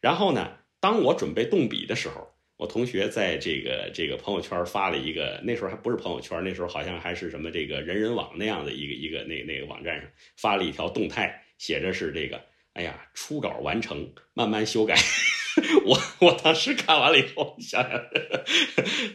[0.00, 2.32] 然后呢，当我准备动笔的时候。
[2.56, 12.44] 我同学在这个这个朋友圈发了一个，那时候还不是朋友圈，那时候好像还是什么这个人人网那样的一个一个那那个网站上发了一条动态，写着是这个，
[12.74, 14.94] 哎呀，初稿完成，慢慢修改。
[15.86, 18.04] 我我当时看完了以后，想想，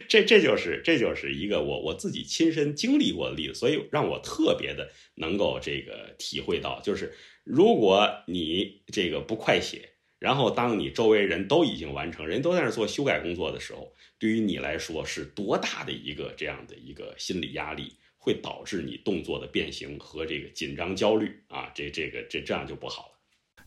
[0.08, 9.88] 这这就是这就是一个我我自己亲身经历过的例子，所以让我特别的能够这个体会到，就是如果你这个不快写。
[10.18, 23.19] 然后，当你周围人都已经完成，人都在那做修改工作的时候，对于你来说是多大的一个这样的一个心理压力，会导致你动作的变形和这个紧张焦虑啊，这这个这这样就不好了。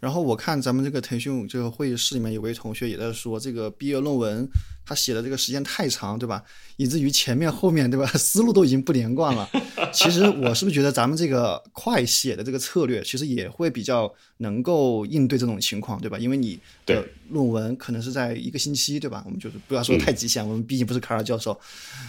[0.04, 4.45] 然后我看咱们这个腾讯这个会议室里面有位同学也在说，这个毕业论文
[4.86, 6.43] 他写的这个时间太长，对吧？
[6.76, 9.49] 以至于前面后面对吧， 思路都已经不连贯了。
[9.93, 16.20] 其实我是不是觉得咱们这个快写的这个策略，其实也会比较能够应对这种情况，对吧？
[16.20, 19.24] 因为你的论文可能是在一个星期，对吧？
[19.26, 21.58] 我们就是不要说太极限，我们毕竟不是卡尔教授，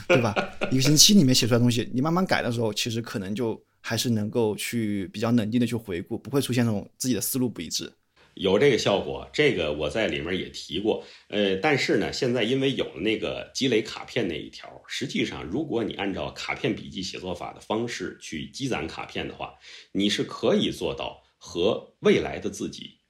[0.08, 0.34] 对吧？
[0.72, 3.62] 一个星期里面写出来东西，你慢慢改的时候，其实可能就。
[3.86, 7.92] 还是能够去比较冷静的去回顾，不会出现那种自己的思路不一致，
[8.32, 9.28] 有这个效果。
[9.30, 19.52] 这个我在里面也提过，呃，但是呢，现在因为有了那个积累卡片那一条，实际上如果你按照卡片笔记写作法的方式去积攒卡片的话，
[19.92, 23.00] 你是可以做到和未来的自己。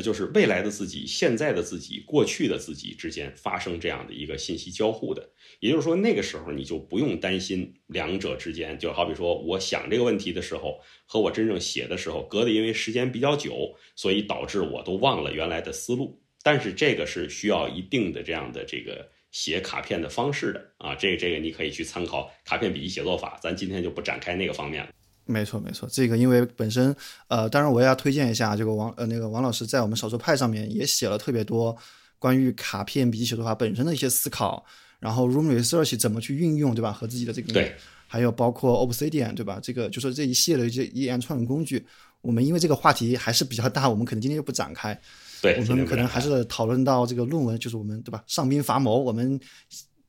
[0.00, 5.30] 就是未来的自己、现在的自己、过去的自己之间发生这样的一个信息交互的，
[5.60, 16.20] 也就是说，那个时候你就不用担心两者之间，就好比说，我想这个问题的时候和我真正写的时候隔的因为时间比较久，所以导致我都忘了原来的思路。
[16.42, 24.90] 但是这个是需要一定的这样的这个写卡片的方式的啊，这个这个你可以去参考卡片笔记写作法，咱今天就不展开那个方面了。
[25.30, 26.94] 没错，没错，这个因为本身，
[27.28, 31.76] 呃，当然我也要推荐一下这个王，呃，那个王老师在我们少数派上面也写了特别多
[32.18, 34.64] 关于卡片笔记写作法本身的一些思考，
[34.98, 36.92] 然后 Room Research 怎么去运用，对吧？
[36.92, 37.74] 和自己的这个，对，
[38.06, 39.58] 还有包括 Obsidian，对吧？
[39.62, 41.86] 这个就是这一系列的这一连串的工具，
[42.20, 44.98] 我们因为这个话题还是比较大，我们可能今天就不展开，
[45.40, 48.22] 对，我们可能还是讨论到这个论文，就是我们对吧？
[48.26, 49.40] 上兵伐谋，我们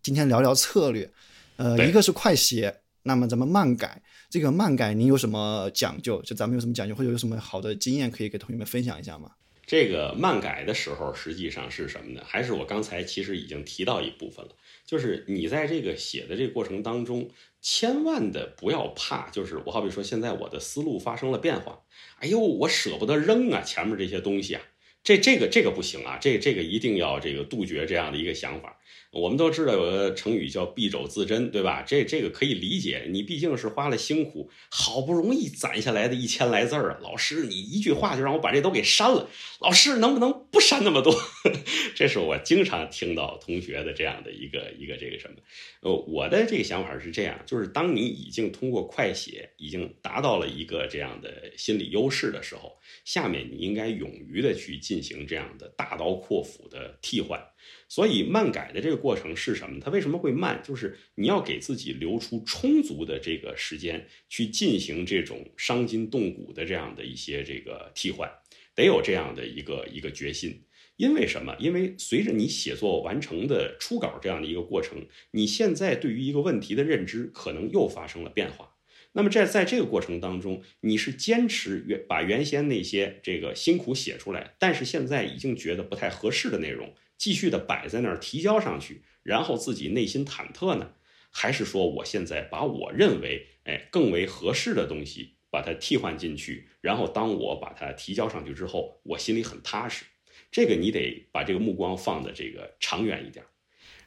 [0.03, 1.09] 今天聊聊策略，
[1.55, 4.01] 呃，一个是快写，那么咱们慢改。
[4.32, 6.21] 这个漫改您有什么讲究？
[6.21, 9.32] 就咱们有什么讲究，或者有什么好的经验可以给同学们分享一下吗？
[9.67, 12.23] 这个漫改的时候，实际上是什么呢？
[12.25, 14.51] 还是我刚才其实已经提到一部分了，
[14.86, 17.29] 就是你在这个写的这个过程当中，
[17.61, 21.82] 千万的不要怕，就是我好比说现在我的思路发生了变化，
[22.19, 24.61] 哎呦，我舍不得扔啊，前面这些东西啊，
[25.03, 28.77] 这这个这个不行啊，这这个一定要这个杜绝这样的一个想法。
[29.12, 31.84] 我们都知道有个成语叫敝帚自珍，对吧？
[31.86, 36.99] 这这个可以理解，你毕竟是花了辛苦，好不容易攒下来的一千来字儿啊。
[37.01, 41.14] 老师，你一句话就让我把这都给删了，老师能不能不删那么多？
[41.93, 45.36] 这是我经常听到同学的这样的一个一个这个什么？
[45.82, 57.45] 呃，我的这个想法是这样，就是当你已经通过快写已经达到了一个这样的心理优势的时候，下面你应该勇于的去进行这样的大刀阔斧的替换。
[57.91, 59.77] 所以漫改的这个过程是什么？
[59.81, 60.63] 它为什么会慢？
[60.63, 68.31] 就是你要给自己留出充足的这个时间去进行这种伤筋动骨的这样的一些这个替换，
[68.73, 70.63] 得有这样的一个一个决心。
[70.95, 71.53] 因为什么？
[71.59, 78.77] 因为随着你写作完成的初稿这样的一个过程，你现在对于一个问题的认知可能又发生了变化。
[79.11, 86.93] 那么在在这个过程当中，你是坚持原把原先那些这个辛苦写出来，但是现在已经觉得不太合适的内容。
[87.22, 90.93] 继续的摆在那儿提交上去，然后自己内心忐忑呢，
[91.30, 100.03] 还是说我现在把我认为哎更为合适的东西把它替换进去，然后当我把它提交上去之后，我心里很踏实。
[100.49, 103.45] 这个你得把这个目光放的这个长远一点。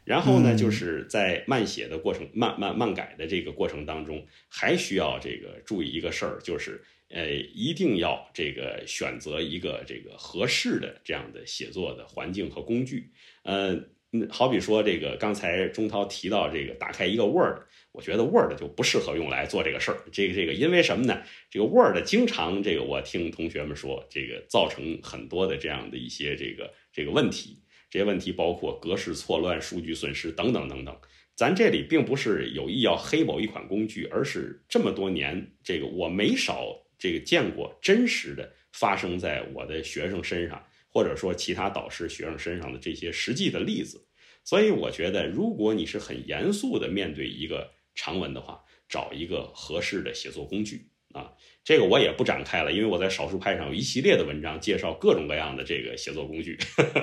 [0.02, 6.82] 然后呢，就是在慢写的过程、慢慢慢改的这个过程当中，还需要这个注意一个事儿，就是。
[7.14, 13.12] 呃，一定要这个选择一个这个合适的这样的写作的环境和工具。
[13.44, 13.80] 呃，
[14.28, 17.60] 好比说这个刚才钟涛提到这个打开一个 Word，
[17.92, 19.98] 我觉得 Word 就不适合用来做这个事儿。
[20.10, 21.22] 这个这个，因为什么呢？
[21.48, 27.60] 这个 Word 经常这个我听同学们说，这个造成很多的这样的一些这个这个问题。
[27.88, 30.96] 这些问题包括格式错乱、数据损失等等等等。
[31.36, 36.80] 咱这里并不是有意要黑某一款工具，而是这么多年这个我没少。
[37.04, 44.02] 这个见过真实的发生在我的学生身上，或者说其他导师学生身上的这些实际的例子，
[44.42, 51.30] 所以我觉得，如果你是很严肃的面对一个长文的话，找一个合适的写作工具啊，
[51.62, 56.58] 这个我也不展开了，因为我在少数派上有一系列的文章介绍各种各样的这个写作工具。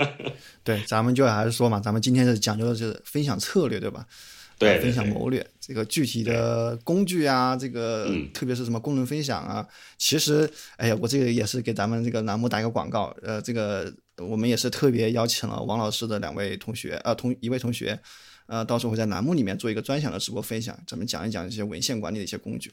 [0.65, 4.07] 对，咱们就还是说嘛，咱们今天是讲究的是分享策略，对吧？
[4.61, 17.99] 对，分享谋略，这个具体的工具啊，这个特别是什么功能分享啊，其实，哎呀，我这个也是给咱们这个栏目打一个广告，呃，这个我们也是特别邀请了王老师的两位同学，呃，同一位同学，
[18.45, 22.71] 呃，到时候会在栏目里面做一个专享的直播分享，咱们讲一讲这些文献管理的一些工具。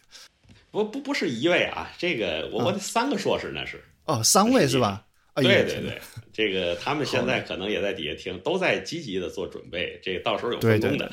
[0.70, 3.82] 不不不是一位啊，这个我我得三个硕士那是。
[4.04, 5.06] 哦，三位是吧？
[5.42, 6.00] 对对对，
[6.32, 10.00] 这个他们现在可能也在底下听，都在积极的做准备。
[10.02, 11.10] 这个到时候有分工的。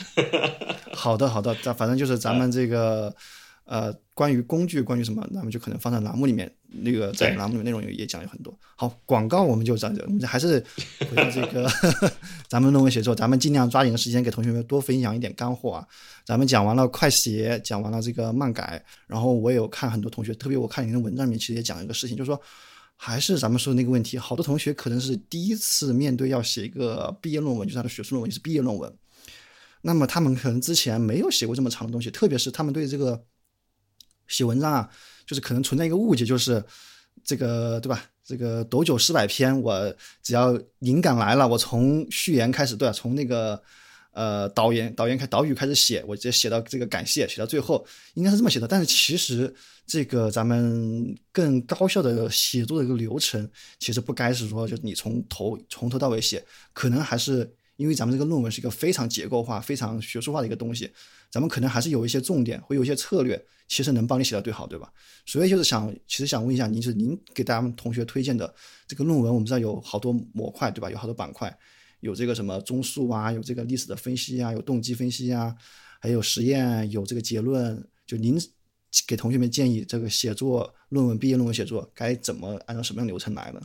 [0.93, 3.13] 好的好的，咱反正就是咱们这个
[3.65, 6.51] 呃，关于工具，关于什么，咱们就可能放在栏目里面。
[6.78, 8.53] 那个在栏目里面内容也讲有很多。
[8.76, 10.61] 好，广告我们就这样，我们还是
[11.09, 11.67] 回到这个
[12.49, 15.88] 咱们论文写作，咱们尽量抓紧的时间给同学们多分享一点干货啊。
[16.26, 22.39] 咱们讲完了快写，讲完了这个漫改，然后我有看很多同学，特别我看你的文章里面其实也讲一个事情，就是说。
[22.95, 28.91] 还是咱们说的那个问题，好多同学可能是第一次面对要写一个毕业论文，就是他的学术论文，是毕业论文。
[29.81, 33.23] 那么他们可能之前没有写过这么长的东西，特别是他们对这个
[34.27, 34.89] 写文章啊，
[35.25, 36.63] 就是可能存在一个误解，就是
[37.23, 38.03] 这个对吧？
[38.23, 42.91] 这个斗酒诗百篇，我只要灵感来了，我从序言开始，对吧？
[42.93, 43.61] 从那个。
[44.16, 48.66] 呃，导言导言开导语开始写，我直接写到这个感谢，写到最后，应该是这么写的。
[48.66, 49.53] 但是其实
[49.86, 56.41] 这个咱们更高效的写作的一个流程，其实不该是说就是你从头从头到尾写，
[56.72, 60.89] 可能还是因为咱们这个论文是一个非常结构化、非常学术化的一个东西，
[61.30, 64.89] 咱们可能还是有一些重点，会有一些策略，其实能帮你写到最好，对吧？
[65.26, 68.55] 所以就是想，其实想问一下您，就是您给大家同学推荐的
[68.88, 70.89] 这个论文，我们知道有好多模块，对吧？
[70.89, 71.53] 有好多板块。
[72.06, 75.56] 有这个什么综述啊，有这个历史的分析啊，有动机分析啊，
[75.99, 77.84] 还有实验，有这个结论。
[78.06, 78.38] 就您
[79.08, 83.60] 给同学们建议，这个写作论文、毕业论文写作该怎么按照什么样流程来呢？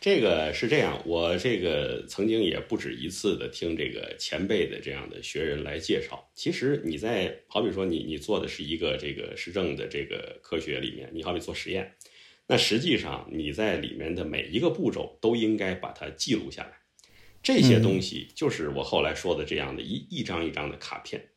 [0.00, 6.30] 这个是这样，我这个曾经也不止一次的听这个前辈的这样的学人来介绍。
[6.36, 11.92] 其实你在好比说你你做的是一个这个实证的这个科学里面，你好比做实验，
[12.46, 16.79] 那实际上你在里面的每一个步骤都应该把它记录下来。
[17.42, 21.30] 这些东西就是我后来说的这样的一一张一张的卡片。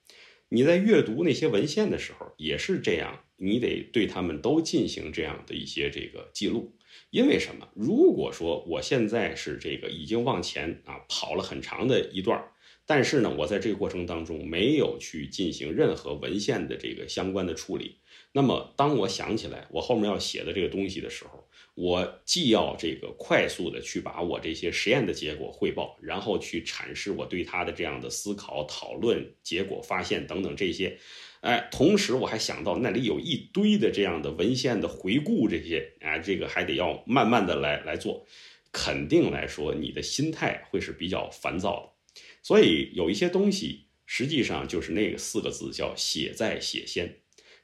[0.50, 6.76] 你在阅读那些文献的时候也是这样，你得对他们都进行这样的一些这个记录。
[7.10, 7.68] 因为什么？
[7.74, 12.44] 如果说我现在是这个已经往前啊跑了很长的一段，
[12.86, 17.98] 但是呢，我在这个过程当中没有去进行任何文献的这个相关的处理，
[18.34, 21.43] 那么当我想起来我后面要写的这个东西的时候，
[21.76, 31.00] 我既要这个快速的去把我这些实验的结果汇报，然后去阐释我对它的这样的思考、讨论、结果、发现等等这些，
[31.42, 38.24] 哎，同时我还想到那里有一堆的这样的文献的回顾，这些啊，这个还得要慢慢的来来做，
[38.72, 47.23] 肯定来说你的心态会是比较烦躁的，所以有一些东西实际上就是那个四个字叫写在写先。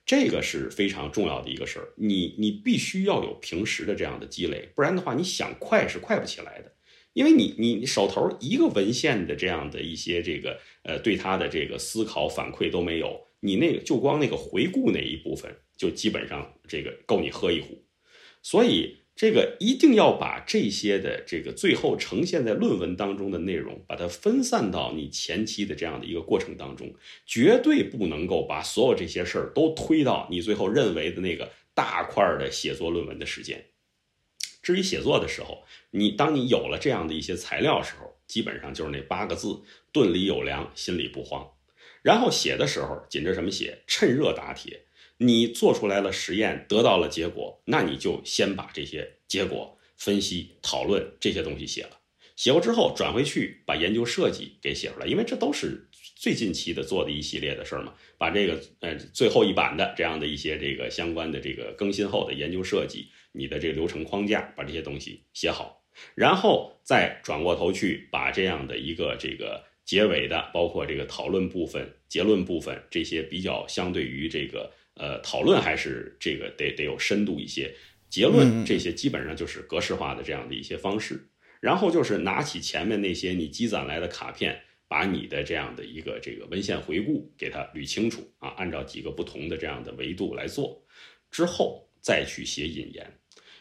[0.09, 6.73] 这个是非常重要的一个事儿，你你必须要有平时的这样的积累，不然的话，你想快是快不起来的。
[7.13, 17.79] 因为你你手头一个文献的这样的一些这个呃对他的这个思考反馈都没有，你那个就光那个回顾那一部分，就基本上这个够你喝一壶。
[18.41, 26.95] 所以这个一定要把这些的这个最后呈现在论文当中的内容，把它分散到你前期的这样的一个过程当中，
[27.25, 33.65] 绝对不能够把所有这些事儿都推到你最后认为的那个大块的写作论文的时间。
[34.63, 39.59] 至于写作的时候，你当你有了这样的一些材料时候，基本上就是那八个字：
[39.91, 41.45] 顿里有粮，心里不慌。
[42.01, 43.79] 然后写的时候紧着什么写？
[43.85, 44.85] 趁热打铁。
[45.21, 51.99] 你做出来了实验，得到了结果，那你就先把这些结果分析、讨论这些东西写了。
[52.37, 57.93] 写过之后转回去把研究设计给写出来，因为这都是最近期的做的一系列的事儿嘛。
[58.17, 65.83] 把这个呃最后一版的这样的一些这个相关的这个更新后的研究设计，你的这个流程框架，把这些东西写好，
[66.15, 74.71] 然后再转过头去把这样的一个这个结尾的，包括这个讨论部分、结论部分这些比较相对于这个。
[74.99, 77.73] 呃，讨论还是这个得得有深度一些，
[78.09, 81.25] 结论这些基本上就是格式化的这样的一些方式。
[81.61, 90.85] 然后就是拿起前面那些你积攒来的卡片，把你的这样的一个这个文献回顾给它捋清楚啊，按照几个不同的这样的维度来做，
[91.29, 93.13] 之后再去写引言。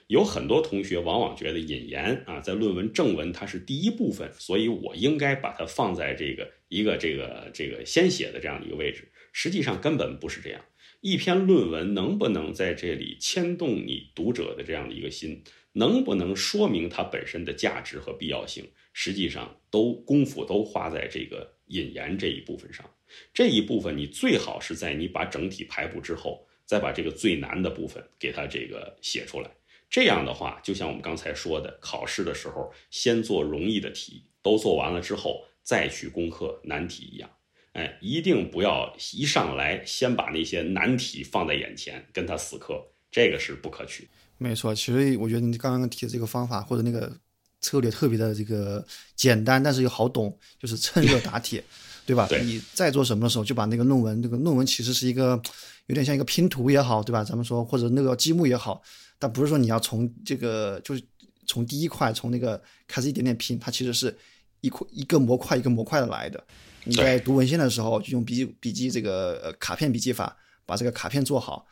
[0.07, 9.11] 有很多同学往往觉得引言啊，在论文正文它是第一部分，所以我应该把它放在这个一个这个这个先写的这样的一个位置。
[9.33, 10.65] 实际上根本不是这样。
[11.01, 15.45] 一篇论文能不能在这里牵动你读者的这样的一个心，
[15.75, 22.85] 能不能说明它本身的价值和必要性，实际上都功夫都花在这个引言这一部分上。
[23.33, 29.49] 这一部分你最好是在你把整体排布之后，再把这个最难的部分给它这个写出来。
[29.89, 37.31] 这样的话，就像我们刚才说的，考试的时候先做容易的题，都做完了之后再去攻克难题一样。
[37.79, 42.75] 哎，一定不要一上来先把那些难题放在眼前，跟他死磕，
[43.09, 44.09] 这个是不可取。
[44.37, 47.17] 没错，其实我觉得你刚刚提的这个方法或者那个
[47.61, 51.63] 策略特别的这个简单，但是又好懂，就是趁热打铁，
[52.05, 52.29] 对吧？
[52.43, 55.41] 你在做什么的时候，就把那个论文，这个论文其实是一个
[55.87, 57.23] 有点像一个拼图也好，对吧？
[57.23, 58.83] 咱们说或者那个积木也好，
[59.21, 61.03] 但不是说你要从这个就是
[61.47, 64.17] 从第一块从那个开始一点点拼，它其实是
[64.63, 66.43] 一块一个模块一个模块的来的。
[66.85, 71.67] 你在读文献的时候，就用笔记笔记这个呃卡片笔记法，把这个卡片做好，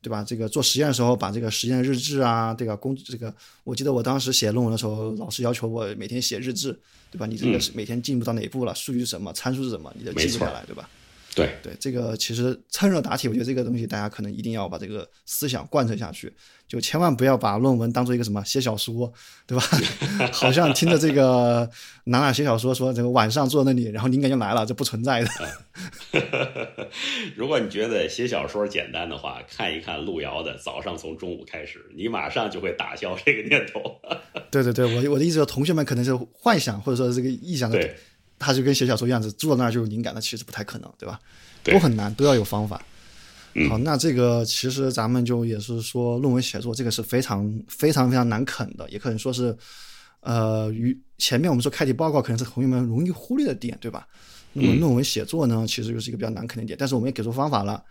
[0.00, 0.24] 对吧？
[0.24, 3.34] 这个做实验的时候，把这个实验日志啊，这个工这个，
[3.64, 6.78] 我记得我当时写论文的时候，老师要求我每天写日志，
[7.10, 7.26] 对吧？
[7.26, 10.88] 你这个是每天进步到哪一步了，数据是什么，参数是什么，你得记录下来，对吧？
[11.34, 16.30] 对对，这个其实趁热打铁，我觉得这个东西大家可能一定要把这个思想贯彻下去，
[16.68, 19.10] 就千万不要把论文当做一个什么写小说，
[19.46, 19.64] 对吧？
[20.30, 21.66] 好像听着这个
[22.04, 25.28] 哪哪写小说，说这个晚上坐那里，然后灵感就来了，这不存在的。
[27.34, 33.80] 如果你觉得写小说简单的话，看一看路遥的《早上从中午开始》，你马上就会打消这个念头。
[34.52, 37.78] 对对对，我我的意思说，同学们可能是幻想或者说这个臆想的。
[38.42, 41.18] 他就跟写小说一样子，坐那儿就有灵感，那其实不太可能，对吧？
[41.62, 42.84] 都很难，都要有方法。
[43.68, 49.56] 好，那这个其实咱们就也是说，论文写作这个是非常非常非常难啃的，也可能说是，
[50.20, 54.08] 呃，与前面我们说开题报告可能是同学们容易忽略的点，对吧？
[54.54, 57.82] 那么论文写作呢，其实又是一个比较难啃的点，但是我们也给出方法了，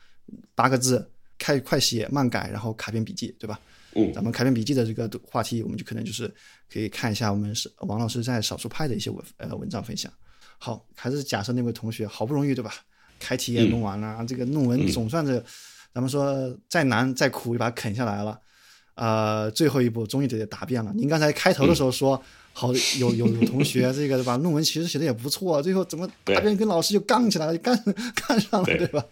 [0.53, 3.59] 八个字，开快写慢改，然后卡片笔记，对吧？
[3.93, 6.31] 嗯，咱们卡片笔记的这个话题，我们就可能就是
[6.71, 10.11] 可以看一下我们是王老师在少数派的一些文呃文章分享。
[10.63, 12.71] 好，还是假设那位同学好不容易对吧？
[13.19, 15.43] 开题也弄完了，这个论文总算是，
[15.91, 18.39] 咱们说再难再苦也把它啃下来了，
[18.93, 20.91] 呃，最后一步终于得答辩了。
[20.95, 22.21] 您刚才开头的时候说，
[22.53, 24.37] 好有有有同学这个对吧？
[24.37, 27.75] 论文其实写的也不错，最后怎么答辩跟老师就杠起来了，就干
[28.27, 29.03] 干上了对吧？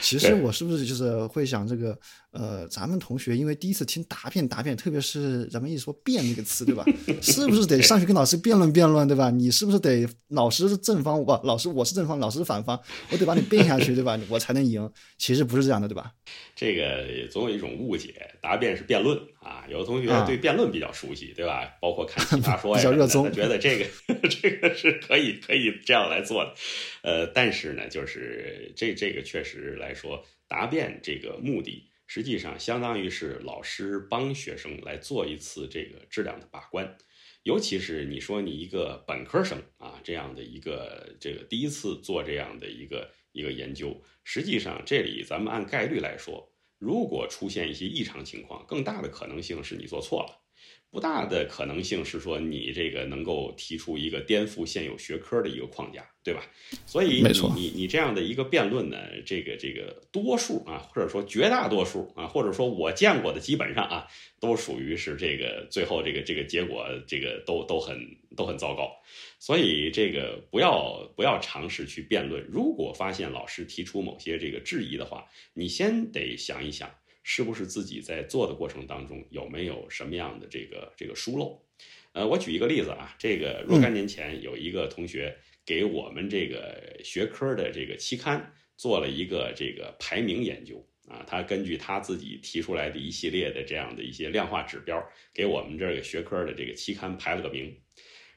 [0.00, 1.98] 其实我是不是就是会想这个，
[2.30, 6.84] 呃，咱们同学因为第一次听答辩答辩，特别是咱们一说辩这个词，对吧？
[7.22, 9.30] 是不是得上去跟老师辩论辩论，对吧？
[9.30, 12.78] 你是不是得老师是正方，我老师我是正方，老师是反方，
[13.10, 14.18] 我得把你辩下去，对吧？
[14.28, 14.88] 我才能赢。
[15.16, 16.12] 其实不是这样的，对吧？
[16.54, 19.64] 这个总有一种误解，答辩是辩论啊。
[19.68, 21.66] 有的同学对辩论比较熟悉，对吧？
[21.80, 23.86] 包括看奇葩说呀， 他觉得这个
[24.28, 26.54] 这个是可以可以这样来做的。
[27.02, 36.96] 呃，但是呢，就是这这个确实来说，答辩这个目的，实际上相当于是老师帮学生来做一次这个质量的把关。
[37.44, 50.47] 尤其是你说你一个本科生啊，这样的一个这个第一次做这样的一个一个研究，实际上这里咱们按概率来说，如果出现一些异常情况，更大的可能性是你做错了。
[50.90, 56.42] 不大的可能性是说你这个能够提出一个颠覆现有学科的一个框架，对吧？
[56.86, 64.06] 所以你你你这样的一个辩论呢，这个这个多数啊，或者说绝大多数啊，或者说我见过的基本上啊，
[64.40, 68.90] 都属于是这个最后这个这个结果这个都都很都很糟糕。
[69.38, 72.44] 所以这个不要不要尝试去辩论。
[72.50, 76.90] 如果发现老师提出某些这个质疑的话，你先得想一想。
[77.30, 81.60] 是不是自己在做的过程当中有没有什么样的这个这个疏漏？
[82.12, 94.98] 呃，我举一个例子啊，这个若干年前有一个同学给我们这个学科的这个期刊做了一个这个排名研究啊，他根据他自己提出来的一系列的这样的一些量化指标，
[95.34, 97.78] 给我们这个学科的这个期刊排了个名，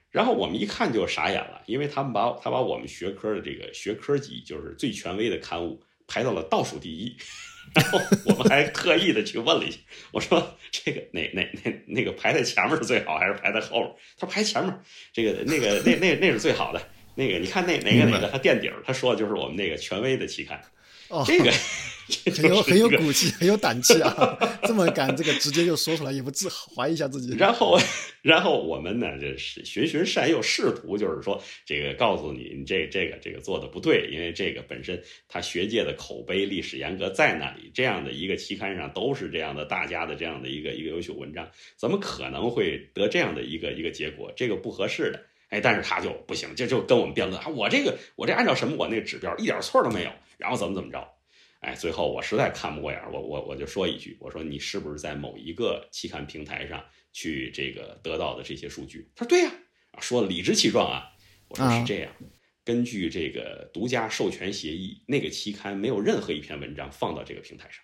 [0.10, 7.16] 然后我们一看就傻眼了，因为他们把他把我们学科的这个学科级就是最权威的刊物排到了倒数第一。
[7.74, 9.78] 然后我们还特意的去问了一下，
[10.12, 13.92] 我说这个哪哪哪那个排在前面是最好，还是排在后面？
[14.18, 14.74] 他说排前面，
[15.14, 16.82] 这个 那个那那那是最好的。
[17.16, 20.62] 那个你看那哪个哪个他垫底儿，他说的就是我们那个权威的期刊。
[21.12, 21.52] 哦， 这个
[22.34, 24.38] 很有很有骨气，很有胆气啊！
[24.64, 27.34] 这么敢，这个直接就说出来，也不自怀疑一下自己。
[27.38, 27.80] 然后，
[28.22, 44.32] 然后我们呢，就是循循善诱，试图就是说，这个告诉你，你这这个这个做的不对，因为这个本身他学界的口碑、历史严格在那里，这样的一个期刊上都是这样的，大家的这样的一个一个优秀文章，怎么可能会得这样的一个一个结果？
[44.36, 45.31] 这个不合适的。
[45.52, 51.06] 哎，但是他就不行，就就跟我们辩论啊，我这个我这按照什么，我那个指标一点错都没有，然后怎么怎么着，
[51.60, 56.82] 哎，最后我实在看不过眼，我我我就说一句，我说你是不是在某一个期刊平台上
[57.12, 59.12] 去这个得到的这些数据？
[59.14, 59.52] 他说对呀，
[59.92, 61.04] 啊，说的理直气壮啊，
[61.50, 62.10] 我说是这样，
[62.64, 67.84] 根据这个独家授权协议，那个期刊没有任何一篇文章放到这个平台上，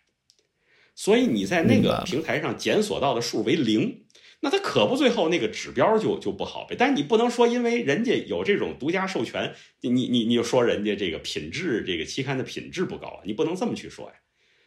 [0.95, 4.05] 所以你在那个平台上检索到的数为零。
[4.39, 6.75] 那他可不，最后那个指标就就不好呗。
[6.77, 14.13] 但是你不能说，因为人家有这种独家授权，你你你就说人家这个品质，这个期刊的品质不高，你不能这么去说呀。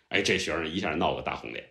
[0.09, 1.65] 哎，这学生一下闹个大红脸，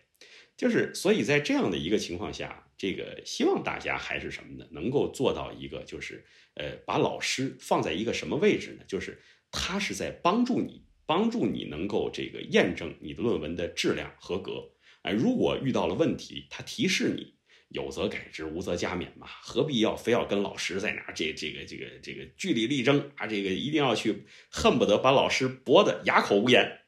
[0.56, 4.66] 就是所以在这样的一个情况下，这个希望大家还是什么呢？
[4.70, 6.24] 能够做到一个就是
[6.54, 8.84] 呃，把老师放在一个什么位置呢？
[8.88, 9.20] 就是
[9.50, 14.70] 他是在帮助你，帮助你能够这个验证你的论文的质量合格。
[15.02, 17.34] 哎，如果遇到了问题，他提示你。
[17.70, 23.26] 有则改之，无则加勉嘛，何必要非要跟老师在那这这个这个这个据理力争啊？
[23.26, 26.78] 这个一定要去恨不得把老师驳得哑口无言。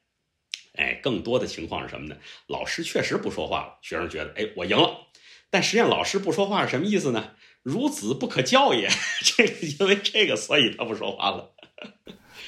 [0.75, 2.17] 哎，更多的情况是什么呢？
[2.47, 5.07] 老师确实不说话了，学生觉得哎我赢了，
[5.51, 7.37] 但实际上老师不说话是什么意思呢？
[7.65, 8.89] 孺子不可教也。
[9.23, 11.55] 这个因为这个，所以他不说话了。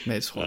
[0.04, 0.42] 没错，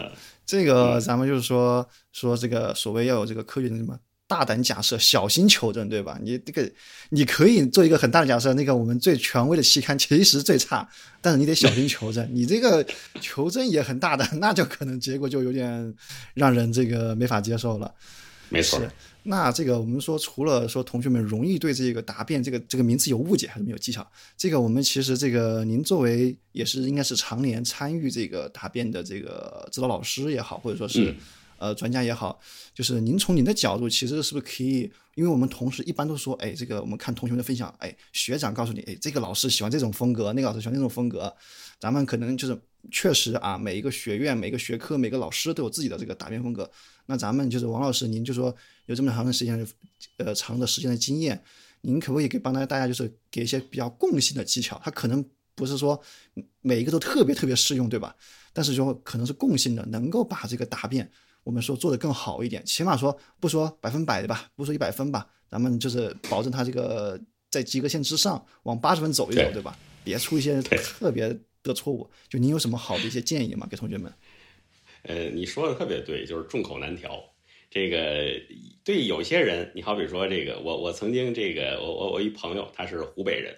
[0.46, 3.98] 这个咱们就是说说这个所谓要有这个科学的什么。
[4.28, 6.20] 大胆假设，小心求证，对吧？
[6.22, 6.70] 你这个，
[7.12, 10.86] 你可以做一个很大的假设，那个我们最权威的期刊其实最差，
[11.22, 12.28] 但是你得小心求证。
[12.36, 12.86] 你这个
[13.22, 15.94] 求证也很大胆，那就可能结果就有点
[16.34, 17.90] 让人这个没法接受了。
[18.50, 18.82] 没错。
[19.24, 24.06] 那这个我们说，除了说同学们容易对这个答辩这个这个名词有误解，还是没有技巧？
[24.38, 31.16] 这个我们其实这个您作为也是应该是常年参与这个答辩的这个指导老师也好，或者说是。
[31.58, 32.40] 呃，专家也好，
[32.74, 34.92] 就是您从您的角度，其实是不是可以？
[35.16, 41.36] 因为我们同事一般都说，哎，这个我们看同学们的分享，哎，学长告诉你，哎，这个老师喜欢这种风格，那个老师喜欢那种风格，
[41.80, 42.56] 咱们可能就是
[42.92, 46.70] 确实啊，每一个学院、每个学科、每个老师都有自己的这个答辩风格。
[47.08, 48.56] 那咱们就是王老师，您就说
[48.86, 49.68] 有这么长的时间，
[50.18, 51.44] 呃，长的时间的经验，
[51.82, 54.80] 您可不可以给帮大家，大家就是给一些比较共性的技巧？
[54.84, 56.00] 他可能不是说
[56.62, 58.16] 每一个都特别特别适用，对吧？
[58.54, 61.10] 但是说可能是共性的，能够把这个答辩。
[61.48, 67.18] 我们说做的更好一点，起码说不说百分百的吧，不说一百分吧，咱们就是保证他这个
[67.50, 69.80] 在及格线之上，往八十分走一走，对吧？
[70.04, 71.34] 别出一些特别
[71.64, 72.06] 的错误。
[72.28, 73.66] 就您有什么好的一些建议吗？
[73.72, 74.14] 给同学们？
[75.04, 77.24] 呃，你说的特别对，就是众口难调。
[77.70, 78.26] 这个
[78.84, 83.56] 对有些人，你好比说这个，我我曾经这个，我我我一朋友他是湖北人。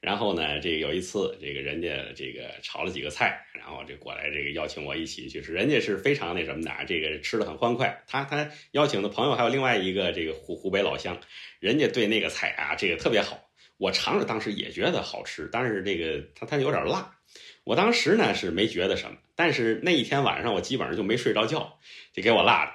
[0.00, 8.02] 然后呢，这个有一次，这个人家这个炒了几个菜，然后这过来这个邀请我一起去吃，人家是非常那什么的，这个吃的很欢快。
[8.06, 11.20] 他他邀请的朋友还有另外一个这个湖湖北老乡，
[11.58, 13.50] 人家对那个菜啊，这个特别好。
[13.76, 17.16] 我尝着当时也觉得好吃，但是这个他他有点辣。
[17.64, 21.78] 我当时呢是没觉得什么，但是那一天晚上我基本上就没睡着觉，
[22.12, 22.72] 就给我辣的。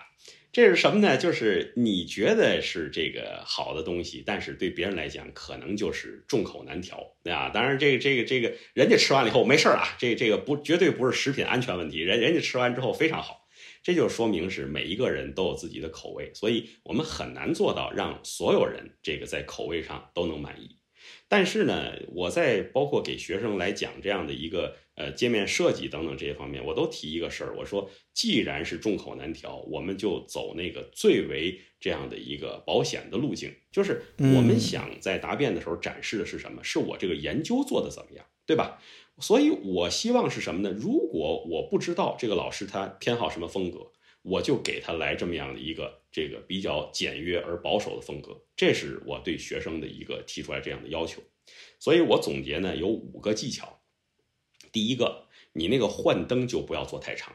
[0.56, 1.18] 这是什么呢？
[1.18, 7.50] 就是你觉得是这个好的东西，但是对别人来讲，可能就是众口难调，对吧？
[7.50, 13.46] 当然，这个这个这个人家吃完了以后没事儿啊，这这个不绝对不是食品安全问题，人人家吃完之后非常好，
[13.84, 20.78] 这就说明是每一个人都有自己的口味，所以我们很难做到让所有人这个在口味上都能满意。
[21.28, 36.64] 但是呢，我在包括给学生来讲这样的一个呃界面设计等等这些方面，我都提一个事儿，我说既然是众口难调，我们就走那个最为这样的一个保险的路径，就是我们想在答辩的时候展示的是什么？
[36.64, 38.82] 是我这个研究做的怎么样，对吧？
[39.20, 40.76] 所以我希望是什么呢？
[40.78, 43.92] 如果我不知道这个老师他偏好什么风格，
[44.22, 51.22] 我就给他来这么样的一个这个比较简约而保守的风格，这是我对学生的一个提出来这样的要求。
[51.80, 53.75] 所以我总结呢有五个技巧。
[54.76, 57.34] 第一个，你那个幻灯就不要做太长，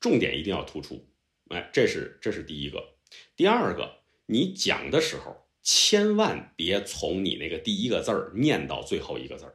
[0.00, 1.06] 重点一定要突出。
[1.50, 2.96] 哎，这是这是第一个。
[3.36, 9.54] 第二个，你讲的时候千万别从你那个第一个字儿念到最后一个字儿。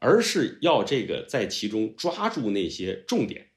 [0.00, 3.52] 而是要这个在其中抓住那些重点，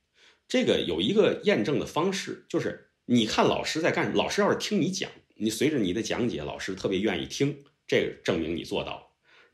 [0.48, 9.05] 这个有一个验证的方式，就是你看老师在干什么，老师要是听你讲，你随着你的讲解，老师特别愿意听，这个证明你做到了。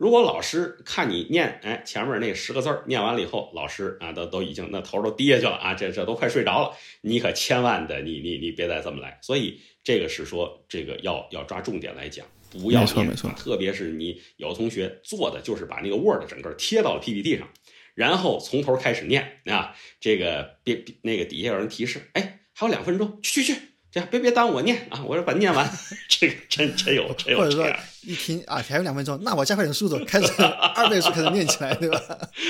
[0.02, 9.20] 如果老师看你念，哎，前面那十个字儿念完了以后，老师啊都都已经那头都低下去了啊，这这都快睡着了，你可千万的你你你别再这么来。
[9.22, 12.26] 所以这个是说这个要要抓重点来讲。
[12.50, 17.48] 不要念，特别是你有同学做的就是把那个 Word 整个贴到了 PPT 上，
[17.94, 23.62] 然后从头开始念啊，这个别那个底下有人提示，哎，还有两分钟，去去去，
[23.92, 25.70] 这样别别耽误我念啊，我说把念完，
[26.08, 27.68] 这个真真有真有或者说
[28.04, 32.00] 一听啊还有两分钟，那我加快点速度，开始二倍速开始念起来，对吧？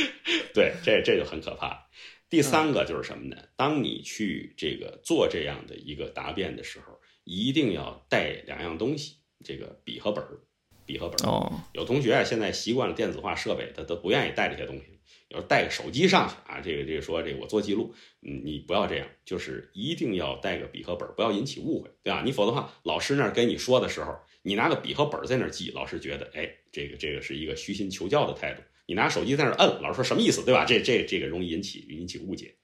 [0.53, 1.87] 对，这这就很可怕。
[2.29, 3.35] 第三个就是什么呢？
[3.57, 9.15] 当你去这个做这样的一个答辩的时候，一定要带两样东西。
[9.43, 10.39] 这个笔和本儿，
[10.85, 11.29] 笔和本儿。
[11.29, 15.00] 哦，有同学啊，现在习惯了电子化设备，他都不愿意带这些东西。
[15.31, 22.21] 有时候带个手机上去啊，这个这个说这个我做记录，嗯，你不要这样，就是一定要带个笔和本儿，不要引起误会，对吧？
[22.25, 24.13] 你否则的话，老师那儿跟你说的时候，
[24.43, 28.61] 你拿个笔和本儿在那儿记，老师觉得，哎，这个这个是一个虚心求教的态度。
[28.87, 30.65] 你拿手机在那儿摁，老师说什么意思，对吧？
[30.65, 32.55] 这这这个容易引起引起误解。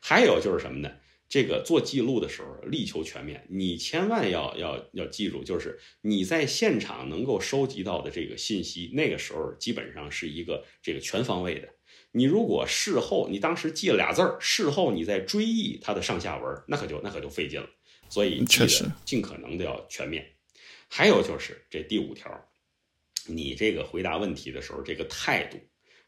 [0.00, 0.90] 还有就是什么呢？
[1.28, 11.68] 这个做记录的时候力求全面，你千万要要要记住，就是你在现场能够收集到的这个信息，那个时候基本上是一个这个全方位的。
[12.12, 17.68] 你如果事后你当时记了俩字儿，事后你再追忆它的上下文，那可就那可就费劲了。
[18.08, 20.26] 所以确实尽可能的要全面。
[20.88, 22.48] 还有就是这第五条，
[23.26, 25.58] 你这个回答问题的时候这个态度，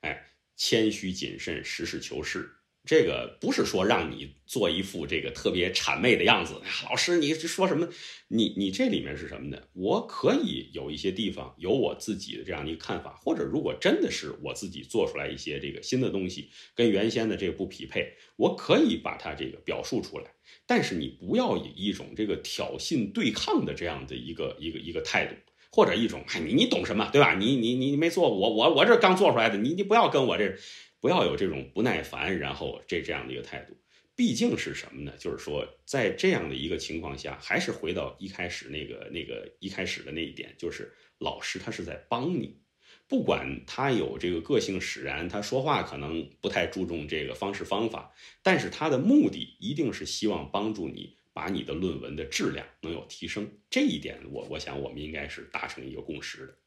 [0.00, 0.26] 哎，
[0.56, 2.50] 谦虚谨慎，实事求是。
[2.84, 7.88] 这个不是说让你做一副这个特别谄媚的样子，老师，你说什么？
[8.26, 9.62] 你你这里面是什么呢？
[9.72, 20.32] 我可以有一些地方有我自己的这样的一个看法，或者如果真的是我自己做出来一些这个新的东西跟原先的这个不匹配，我可以把它这个表述出来。
[20.66, 25.36] 但是你不要以一种这个挑衅对抗的这样的一个一个一个态度，
[25.70, 27.36] 或者一种哎你你懂什么对吧？
[27.36, 30.58] 你你你没做我我我这刚做出来的，你你不要跟我这。
[31.02, 33.76] 不要有这种不耐烦，然后这这样的一个态度，
[34.14, 35.12] 毕竟是什么呢？
[35.18, 42.60] 就是说，在这样的一个情况下，还是回到一开始那个那个一开始的那一点，就是老师他是在帮你，
[43.08, 53.50] 不管他有这个个性使然，他说话可能不太注重这个方式方法，但是他的目的一定是希望帮助你把你的论文的质量能有提升。
[53.68, 56.58] 这一点，我我想我们应该是达成一个共识的。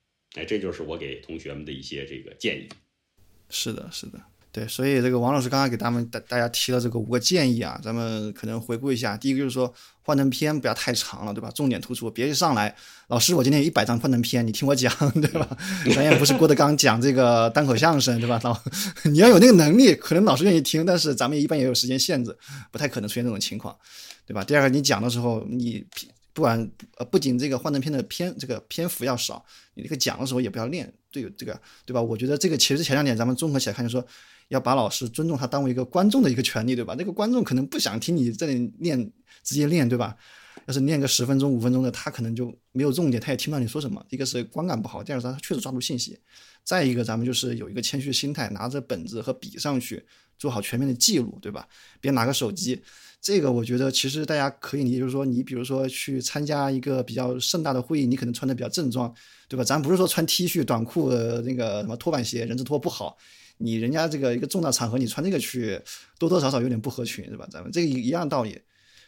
[0.42, 2.68] 哎，这就是我给同学们的一些这个建议。
[3.50, 4.20] 是的，是的，
[4.52, 9.18] 对，所以这个王老师刚刚给他们大大家提了这个五个建议啊，咱们可能回顾一下。
[9.18, 11.52] 第一个就是说幻灯片不要太长了，对吧？
[11.54, 12.76] 重点突出，别一上来，
[13.08, 15.58] 老师我今天有一百张幻灯片，你听我讲，对吧？
[15.94, 18.40] 咱也不是郭德纲讲这个单口相声，对吧？
[18.44, 18.58] 老
[19.04, 22.38] 你要有那个能力，可能老师愿意听，但是咱们一般也有时间限制，
[22.72, 23.76] 不太可能出现这种情况，
[24.26, 24.44] 对吧？
[24.44, 25.86] 第二个，你讲的时候，你
[26.34, 26.60] 不管
[26.98, 29.44] 呃，不仅这个幻灯片的篇这个篇幅要少，
[29.74, 30.92] 你这个讲的时候也不要练。
[31.22, 32.02] 对这个，对吧？
[32.02, 34.06] 我觉得这个其实前两点咱们综合起来看，就说
[34.50, 36.96] 要把老师尊重他当为一个观众的一个权利，对吧？
[36.98, 39.00] 那个观众可能不想听你这里念，
[39.44, 40.16] 直接念，对吧？
[40.68, 44.04] 要是念个十分钟、五分钟的，他可能就没有重点，他也听不到你说什么。
[44.10, 46.18] 一个是观感不好，第二是他确实抓住信息。
[46.64, 50.04] 再一个，咱们就是有一个谦虚心态，拿着本子和笔上去
[50.40, 51.68] 做好全面的记录，对吧？
[52.02, 52.82] 别拿个手机。
[53.26, 59.12] 这个我觉得其实大家可以理解，就是说你比如说去参加一个比较盛大的会议，你可能穿的比较正装，
[59.50, 59.64] 对吧？
[59.64, 61.10] 咱不是说穿 T 恤短裤
[61.44, 63.18] 那个什么拖板鞋人字拖不好，
[63.58, 65.82] 你人家这个一个重大场合你穿这个去，
[66.20, 67.48] 多多少少有点不合群，是吧？
[67.50, 68.52] 咱们这个一样道理，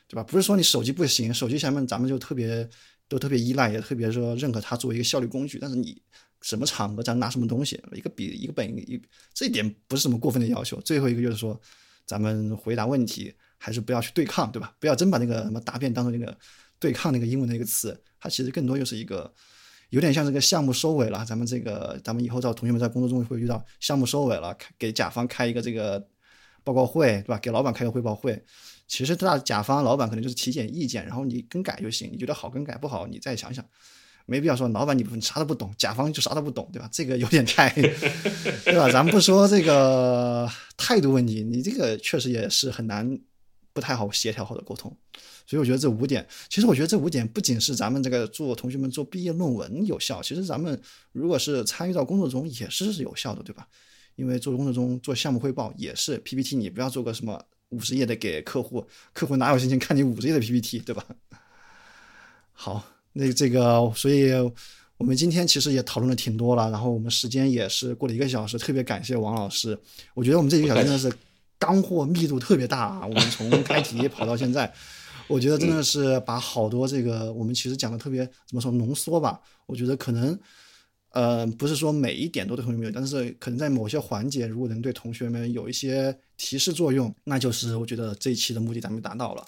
[0.08, 0.24] 对吧？
[0.24, 2.68] 不是说你手机不行，手机下面咱们就特别
[3.08, 6.02] 都特别依赖，也特别说认可它作为一个效率工具，但是你
[6.42, 9.00] 什么场合咱拿什么东西，一个笔一个本一，
[9.36, 10.82] 这一点不是什么过分的要求。
[10.82, 11.62] 最后一个就是说，
[12.08, 13.32] 咱们回答问题。
[13.58, 14.74] 还是不要去对抗，对吧？
[14.80, 16.38] 不要真把那个什么答辩当做那个
[16.80, 19.34] 对抗那个英文的一个词，它其实更多就是一个
[19.90, 26.08] 有点像这个项目收尾了，咱们这个咱们以后在同学们在工作中会遇到项目收尾了，给甲方开一个这个
[26.64, 27.40] 报告会，对吧？
[27.40, 28.44] 给老板开个汇报会。
[28.88, 32.10] 其实大甲方老板可能就是提点意见，然后你更改就行。
[32.12, 33.66] 你觉得好更改，不好你再想想，
[34.26, 36.88] 没必要说老板你你啥都不懂，甲方就啥都不懂，对吧？
[36.90, 37.70] 这个有点太，
[38.64, 38.90] 对吧？
[38.90, 43.20] 咱们不说这个态度问题，你这个确实也是很难，
[43.78, 44.92] 不太好协调好的沟通。
[45.46, 53.68] 所以我觉得这五点，其实我觉得这五点不仅是咱们这个做同学们做毕业论文有效，其实咱们如果是参与到工作中也是有效的，对吧？
[54.16, 57.40] 因为做工作中做项目汇报也是 PPT，你不要做个什么。
[57.72, 61.06] 五十页的给客户，客户哪有心情看你五十页的 PPT，对吧？
[62.54, 64.32] 好，那这个，所以
[64.96, 69.78] 我们今天其实也讨论的挺多了，然后我们时间也是过了一个小时，特别感谢王老师。
[70.14, 71.12] 我觉得我们这一个小时真的是
[71.60, 73.06] 干货密度特别大啊！
[73.06, 74.74] 我们从开题跑到现在，
[75.28, 79.40] 我觉得真的是把好多这个我们其实讲的特别怎么说浓缩吧？
[79.66, 80.38] 我觉得可能。
[81.12, 89.44] 呃，不是说每一点都对同学们有，但是可能在某些环节，如果能对同学们有一些提示作用，那就是我觉得这一期的目的咱们达到了。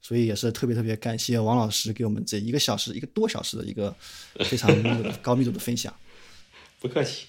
[0.00, 3.92] 所以也是特别特别感谢王老师给我们这一个小时、一个多小时的一个
[4.44, 4.70] 非常
[5.20, 5.92] 高密度的分享。
[6.78, 7.26] 不客气。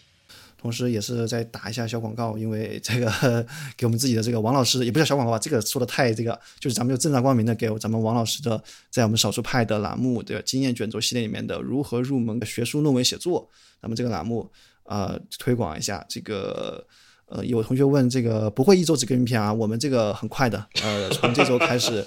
[0.61, 3.09] 同时，也是在打一下小广告，因为这个
[3.77, 13.49] 给我们自己的这个王老师也不叫小广告吧，这个说的太这个，就是咱们就正大光明的给咱们王老师的在我们少数派的栏目的经验卷轴系列里面的如何入门的学术论文写作，
[13.81, 14.51] 咱们这个栏目
[14.83, 16.85] 呃推广一下这个。
[17.29, 19.53] 呃，有同学问这个不会一周只更一篇啊？
[19.53, 22.03] 我们这个很快的，呃，从这周开始，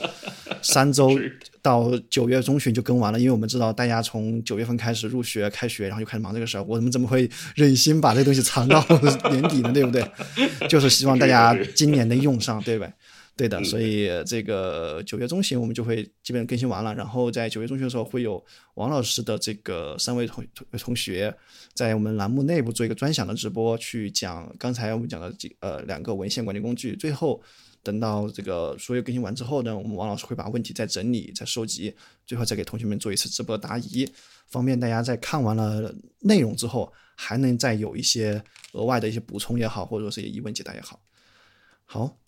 [0.60, 1.18] 三周
[1.60, 8.84] 到九月中旬就更完了，因为我们知道大家从九月份开始入学开学，然后就开始忙这个事儿，我们怎么会忍心把这个东西藏到
[9.30, 9.72] 年底呢？
[9.72, 10.04] 对不对？
[10.68, 12.88] 就是希望大家今年能用上，对吧？
[13.34, 20.44] 对的，所以这个九月中旬我们就会基本更新完了，然后在九月中旬的时候会有王老师的这个三位同
[20.78, 21.34] 同学
[21.72, 26.94] 在我们栏目内部做一个专享的直播，去讲刚才我们讲的几呃两个文献管理工具。
[26.94, 27.42] 最后
[27.82, 34.06] 等到这个所有更新完之后呢，我们王老师会把问题再整理、再收集，最后再给同学们做一次直播答疑，
[34.46, 41.00] 方便大家在看完了内容之后还能再有一些额外的一些补充也好，或者说是疑问解答也好。
[41.86, 42.18] 好。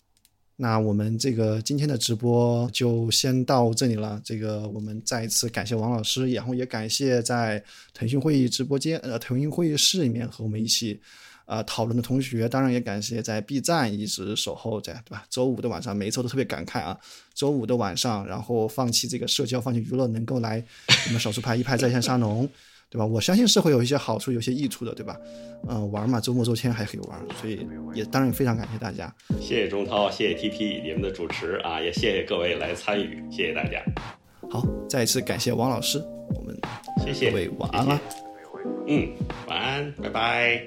[0.57, 4.21] 那我们这个今天的直播就先到这里了。
[4.23, 7.61] 这个我们再一次感谢王老师，然后也感谢在
[7.93, 10.97] 腾讯会议直播间、呃腾讯会议室里面和我们一起
[11.45, 12.47] 啊讨论的同学。
[12.47, 15.25] 当然也感谢在 B 站一直守候在，对吧？
[15.29, 16.97] 周五的晚上，每一周都特别感慨啊。
[17.33, 20.63] 周五的晚上，然后放弃这个社交，放弃娱乐，能够来
[21.07, 22.49] 我们少数派一派在线沙龙。
[22.89, 23.05] 对吧？
[23.05, 25.17] 我相信是会有一些好处，有些益处的，对吧？
[25.67, 29.13] 嗯，玩嘛，周末周天还可以玩，所以也当然非常感谢大家。
[29.41, 33.83] 谢谢钟涛，谢谢 TP 你们的主持啊，也谢谢各位来参与，谢谢大家。
[34.49, 35.97] 好，再一次感谢王老师，
[36.35, 36.55] 我们
[37.03, 37.99] 谢谢各位晚安了。
[38.87, 39.09] 嗯，
[39.47, 40.61] 晚安，拜拜，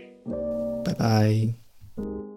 [0.85, 2.28] 拜拜。